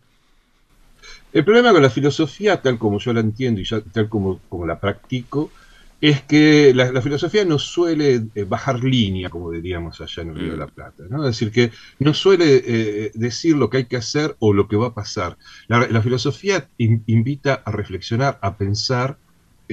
El 1.33 1.45
problema 1.45 1.71
con 1.71 1.81
la 1.81 1.89
filosofía, 1.89 2.61
tal 2.61 2.77
como 2.77 2.99
yo 2.99 3.13
la 3.13 3.21
entiendo 3.21 3.61
y 3.61 3.65
tal 3.91 4.09
como, 4.09 4.39
como 4.49 4.65
la 4.65 4.79
practico, 4.79 5.51
es 6.01 6.23
que 6.23 6.73
la, 6.73 6.99
filosofía 7.01 7.45
no 7.45 7.59
suele 7.59 8.23
eh, 8.33 8.43
bajar 8.43 8.83
línea, 8.83 9.29
como 9.29 9.51
diríamos 9.51 10.01
allá 10.01 10.23
en 10.23 10.29
el 10.29 10.35
Río 10.35 10.51
de 10.53 10.57
la 10.57 10.65
mm. 10.65 10.71
Plata. 10.71 11.03
¿no? 11.07 11.19
Es 11.19 11.37
decir, 11.37 11.51
que 11.51 11.71
no 11.99 12.15
suele 12.15 12.63
eh, 12.65 13.11
decir 13.13 13.55
lo 13.55 13.69
que 13.69 13.77
hay 13.77 13.85
que 13.85 13.97
hacer 13.97 14.35
o 14.39 14.51
lo 14.51 14.67
que 14.67 14.75
va 14.77 14.87
a 14.87 14.93
pasar. 14.95 15.37
La, 15.67 16.01
filosofía 16.01 16.67
invita 16.77 17.61
a 17.63 17.71
reflexionar, 17.71 18.39
a 18.41 18.57
pensar. 18.57 19.19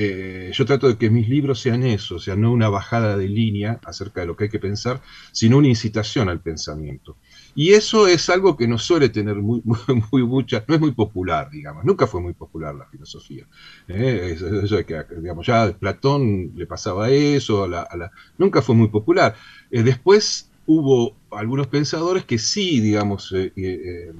Eh, 0.00 0.52
yo 0.52 0.64
trato 0.64 0.86
de 0.86 0.96
que 0.96 1.10
mis 1.10 1.28
libros 1.28 1.58
sean 1.58 1.82
eso, 1.82 2.16
o 2.16 2.18
sea, 2.20 2.36
no 2.36 2.52
una 2.52 2.68
bajada 2.68 3.16
de 3.16 3.28
línea 3.28 3.80
acerca 3.84 4.20
de 4.20 4.28
lo 4.28 4.36
que 4.36 4.44
hay 4.44 4.50
que 4.50 4.60
pensar, 4.60 5.02
sino 5.32 5.58
una 5.58 5.66
incitación 5.66 6.28
al 6.28 6.40
pensamiento. 6.40 7.16
Y 7.56 7.72
eso 7.72 8.06
es 8.06 8.30
algo 8.30 8.56
que 8.56 8.68
no 8.68 8.78
suele 8.78 9.08
tener 9.08 9.34
muy, 9.34 9.60
muy, 10.12 10.22
mucha, 10.22 10.64
no 10.68 10.76
es 10.76 10.80
muy 10.80 10.92
popular, 10.92 11.50
digamos, 11.50 11.84
nunca 11.84 12.06
fue 12.06 12.20
muy 12.20 12.32
popular 12.32 12.76
la 12.76 12.86
filosofía. 12.86 13.48
¿eh? 13.88 14.36
Eso, 14.36 14.76
de 14.76 14.86
que, 14.86 15.02
digamos, 15.20 15.44
ya 15.44 15.76
Platón 15.76 16.52
le 16.54 16.66
pasaba 16.68 17.10
eso, 17.10 17.64
a 17.64 17.68
la, 17.68 18.12
nunca 18.36 18.62
fue 18.62 18.76
muy 18.76 18.86
popular. 18.90 19.34
Eh, 19.68 19.82
después 19.82 20.52
hubo 20.66 21.16
algunos 21.32 21.66
pensadores 21.66 22.24
que 22.24 22.38
sí, 22.38 22.78
digamos, 22.78 23.34
eh, 23.34 24.12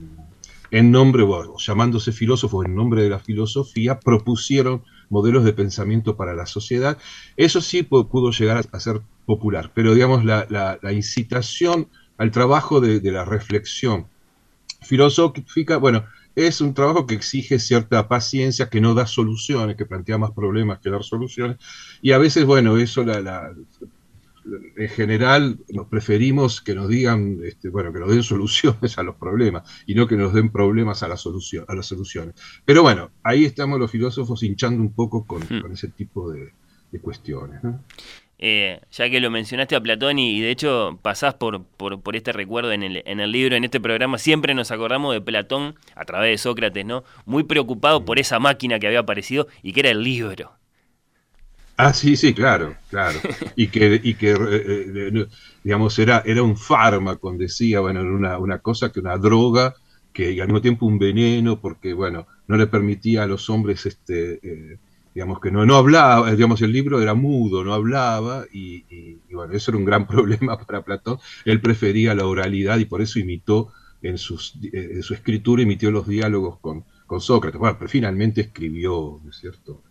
en 0.73 0.91
nombre, 0.91 1.25
llamándose 1.59 2.11
filósofos 2.11 2.67
en 2.67 2.75
nombre 2.75 3.05
de 3.05 3.11
la 3.11 3.21
filosofía, 3.21 4.01
propusieron 4.01 4.83
modelos 5.11 5.44
de 5.44 5.53
pensamiento 5.53 6.16
para 6.16 6.35
la 6.35 6.47
sociedad. 6.47 6.99
Eso 7.37 7.61
sí 7.61 7.83
pudo 7.83 8.31
llegar 8.31 8.64
a, 8.71 8.81
ser 8.81 9.01
popular, 9.27 9.73
pero 9.75 9.94
digamos, 9.94 10.25
la, 10.25 10.47
la 10.49 10.92
incitación 10.92 11.88
al 12.18 12.33
trabajo 12.33 12.81
de, 12.81 13.01
la 13.11 13.25
reflexión 13.25 14.09
filosófica, 14.83 15.79
bueno, 15.79 16.05
es 16.35 16.61
un 16.61 16.75
trabajo 16.75 17.07
que 17.07 17.14
exige 17.14 17.59
cierta 17.59 18.07
paciencia, 18.09 18.68
que 18.68 18.81
no 18.81 18.94
da 18.94 19.07
soluciones, 19.07 19.77
que 19.77 19.87
plantea 19.87 20.18
más 20.18 20.33
problemas 20.33 20.81
que 20.81 20.90
dar 20.90 21.03
soluciones, 21.03 21.57
y 22.03 22.12
a 22.12 22.18
veces, 22.18 22.44
bueno, 22.44 22.77
eso 22.77 23.05
la, 23.05 23.55
en 24.77 24.89
general 24.89 25.59
nos 25.69 25.87
preferimos 25.89 26.61
que 26.61 26.75
nos 26.75 26.89
digan, 26.89 27.41
este, 27.45 27.69
bueno, 27.69 27.93
que 27.93 28.01
nos 28.01 28.11
den 28.11 28.23
soluciones 28.35 28.99
a 28.99 29.03
los 29.03 29.17
problemas 29.17 29.69
y 29.87 29.95
no 29.95 30.07
que 30.07 30.17
nos 30.17 30.33
den 30.33 30.51
problemas 30.51 31.03
a, 31.03 31.09
la 31.09 31.17
solución, 31.17 31.65
a 31.69 31.75
las 31.75 31.87
soluciones. 31.87 32.35
Pero 32.65 32.83
bueno, 32.83 33.11
ahí 33.23 33.45
estamos 33.45 33.79
los 33.79 33.91
filósofos 33.91 34.43
hinchando 34.43 34.83
un 34.83 34.95
poco 34.95 35.27
con, 35.27 35.43
hmm. 35.43 35.73
ese 35.73 35.89
tipo 35.89 36.31
de, 36.31 36.53
de 36.91 37.01
cuestiones. 37.01 37.63
¿no? 37.63 37.85
Eh, 38.41 38.81
ya 38.93 39.11
que 39.11 39.19
lo 39.19 39.31
mencionaste 39.31 39.75
a 39.75 39.81
Platón 39.81 40.21
y, 40.21 40.41
de 40.41 40.53
hecho 40.53 41.01
pasás 41.03 41.35
por, 41.35 41.65
por, 41.65 42.15
este 42.15 42.33
recuerdo 42.33 42.71
en 42.71 42.85
el, 42.85 43.03
en 43.05 43.19
el, 43.19 43.33
libro, 43.33 43.57
en 43.57 43.65
este 43.65 43.81
programa, 43.81 44.17
siempre 44.17 44.55
nos 44.55 44.71
acordamos 44.71 45.13
de 45.13 45.21
Platón 45.21 45.75
a 45.97 46.05
través 46.05 46.31
de 46.31 46.39
Sócrates, 46.39 46.87
¿no? 46.87 47.03
Muy 47.27 47.43
preocupado 47.43 48.05
por 48.05 48.21
esa 48.21 48.39
máquina 48.39 48.79
que 48.79 48.87
había 48.87 49.01
aparecido 49.01 49.49
y 49.63 49.73
que 49.73 49.81
era 49.81 49.91
el 49.91 50.05
libro. 50.05 50.53
Ah, 51.81 51.93
sí, 51.93 52.17
sí, 52.17 52.35
claro, 52.35 52.77
claro. 52.91 53.21
Y 53.57 53.69
que, 53.69 54.01
y 54.03 54.14
que 54.14 54.33
eh, 54.33 54.37
eh, 54.41 55.27
digamos, 55.62 55.97
era, 55.99 56.23
era 56.27 56.43
un 56.43 56.57
fármaco, 56.57 57.33
decía, 57.37 57.79
bueno, 57.81 58.01
una, 58.03 58.38
una 58.38 58.59
cosa 58.59 58.91
que 58.91 58.99
una 59.01 59.17
droga, 59.17 59.75
que 60.12 60.41
al 60.41 60.49
mismo 60.49 60.61
tiempo 60.61 60.87
un 60.87 60.99
veneno, 60.99 61.61
porque, 61.61 61.95
bueno, 61.95 62.27
no 62.49 62.57
le 62.57 62.67
permitía 62.67 63.23
a 63.23 63.27
los 63.27 63.49
hombres 63.49 63.87
este, 63.87 64.41
digamos 65.14 65.41
que 65.41 65.51
no, 65.53 65.64
no 65.67 65.77
hablaba, 65.77 66.33
digamos, 66.33 66.62
el 66.62 66.73
libro 66.73 67.01
era 67.01 67.14
mudo, 67.14 67.64
no 67.64 67.73
hablaba, 67.75 68.45
y, 68.53 68.85
bueno, 69.33 69.53
eso 69.55 69.71
era 69.71 69.79
un 69.79 69.85
gran 69.85 70.07
problema 70.09 70.59
para 70.59 70.83
Platón. 70.83 71.19
Él 71.45 71.61
prefería 71.61 72.14
la 72.14 72.27
oralidad 72.27 72.79
y 72.79 72.87
por 72.87 73.03
eso 73.03 73.21
imitó 73.21 73.73
en, 74.03 74.19
sus, 74.19 74.55
en 74.73 75.03
su 75.05 75.14
escritura, 75.14 75.62
imitó 75.62 75.91
los 75.93 76.09
diálogos 76.09 76.59
con, 76.59 76.85
con 77.07 77.21
Sócrates. 77.21 77.59
Bueno, 77.59 77.77
pero 77.79 77.88
finalmente 77.88 78.41
escribió, 78.41 79.21
¿no 79.23 79.31
es 79.31 79.37
cierto? 79.37 79.83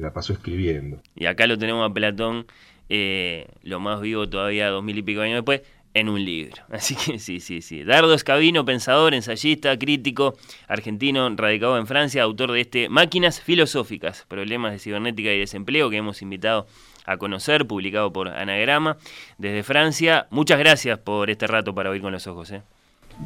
La 0.00 0.12
pasó 0.12 0.32
escribiendo. 0.32 1.00
Y 1.14 1.26
acá 1.26 1.46
lo 1.46 1.58
tenemos 1.58 1.88
a 1.88 1.92
Platón, 1.92 2.46
eh, 2.88 3.46
lo 3.62 3.80
más 3.80 4.00
vivo 4.00 4.28
todavía, 4.28 4.68
dos 4.68 4.82
mil 4.82 4.98
y 4.98 5.02
pico 5.02 5.20
años 5.20 5.36
después, 5.36 5.62
en 5.94 6.08
un 6.08 6.24
libro. 6.24 6.62
Así 6.70 6.94
que 6.94 7.18
sí, 7.18 7.40
sí, 7.40 7.62
sí. 7.62 7.84
Dardo 7.84 8.14
Escabino, 8.14 8.64
pensador, 8.64 9.14
ensayista, 9.14 9.78
crítico, 9.78 10.36
argentino, 10.68 11.28
radicado 11.36 11.78
en 11.78 11.86
Francia, 11.86 12.22
autor 12.22 12.52
de 12.52 12.60
este 12.60 12.88
Máquinas 12.88 13.40
Filosóficas, 13.40 14.24
Problemas 14.28 14.72
de 14.72 14.78
Cibernética 14.78 15.32
y 15.32 15.38
Desempleo, 15.38 15.90
que 15.90 15.96
hemos 15.96 16.22
invitado 16.22 16.66
a 17.06 17.16
conocer, 17.16 17.66
publicado 17.66 18.12
por 18.12 18.28
Anagrama 18.28 18.96
desde 19.38 19.62
Francia. 19.62 20.26
Muchas 20.30 20.58
gracias 20.58 20.98
por 20.98 21.30
este 21.30 21.46
rato 21.46 21.74
para 21.74 21.90
oír 21.90 22.02
con 22.02 22.12
los 22.12 22.26
ojos. 22.26 22.50
¿eh? 22.52 22.62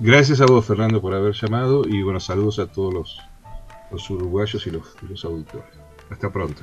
Gracias 0.01 0.41
a 0.41 0.47
vos, 0.47 0.67
Fernando, 0.67 1.01
por 1.01 1.15
haber 1.15 1.35
llamado 1.35 1.83
y 1.87 2.03
buenos 2.03 2.25
saludos 2.25 2.59
a 2.59 2.67
todos 2.67 2.95
los, 2.95 3.21
los 3.91 4.09
uruguayos 4.11 4.67
y 4.67 4.71
los, 4.71 4.97
y 5.03 5.07
los 5.07 5.25
auditores. 5.25 5.84
Hasta 6.11 6.31
pronto. 6.31 6.63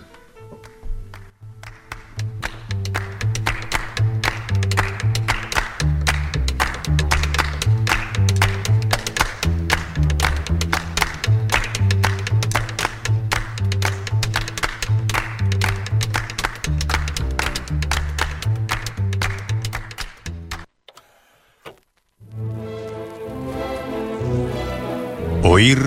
Oír 25.44 25.80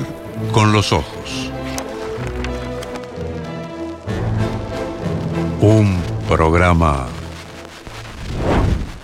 con 0.53 0.73
los 0.73 0.93
ojos. 0.93 1.14
Programa 6.45 7.07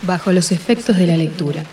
bajo 0.03 0.31
los 0.31 0.53
efectos 0.53 0.99
de 0.99 1.07
la 1.07 1.17
lectura. 1.17 1.65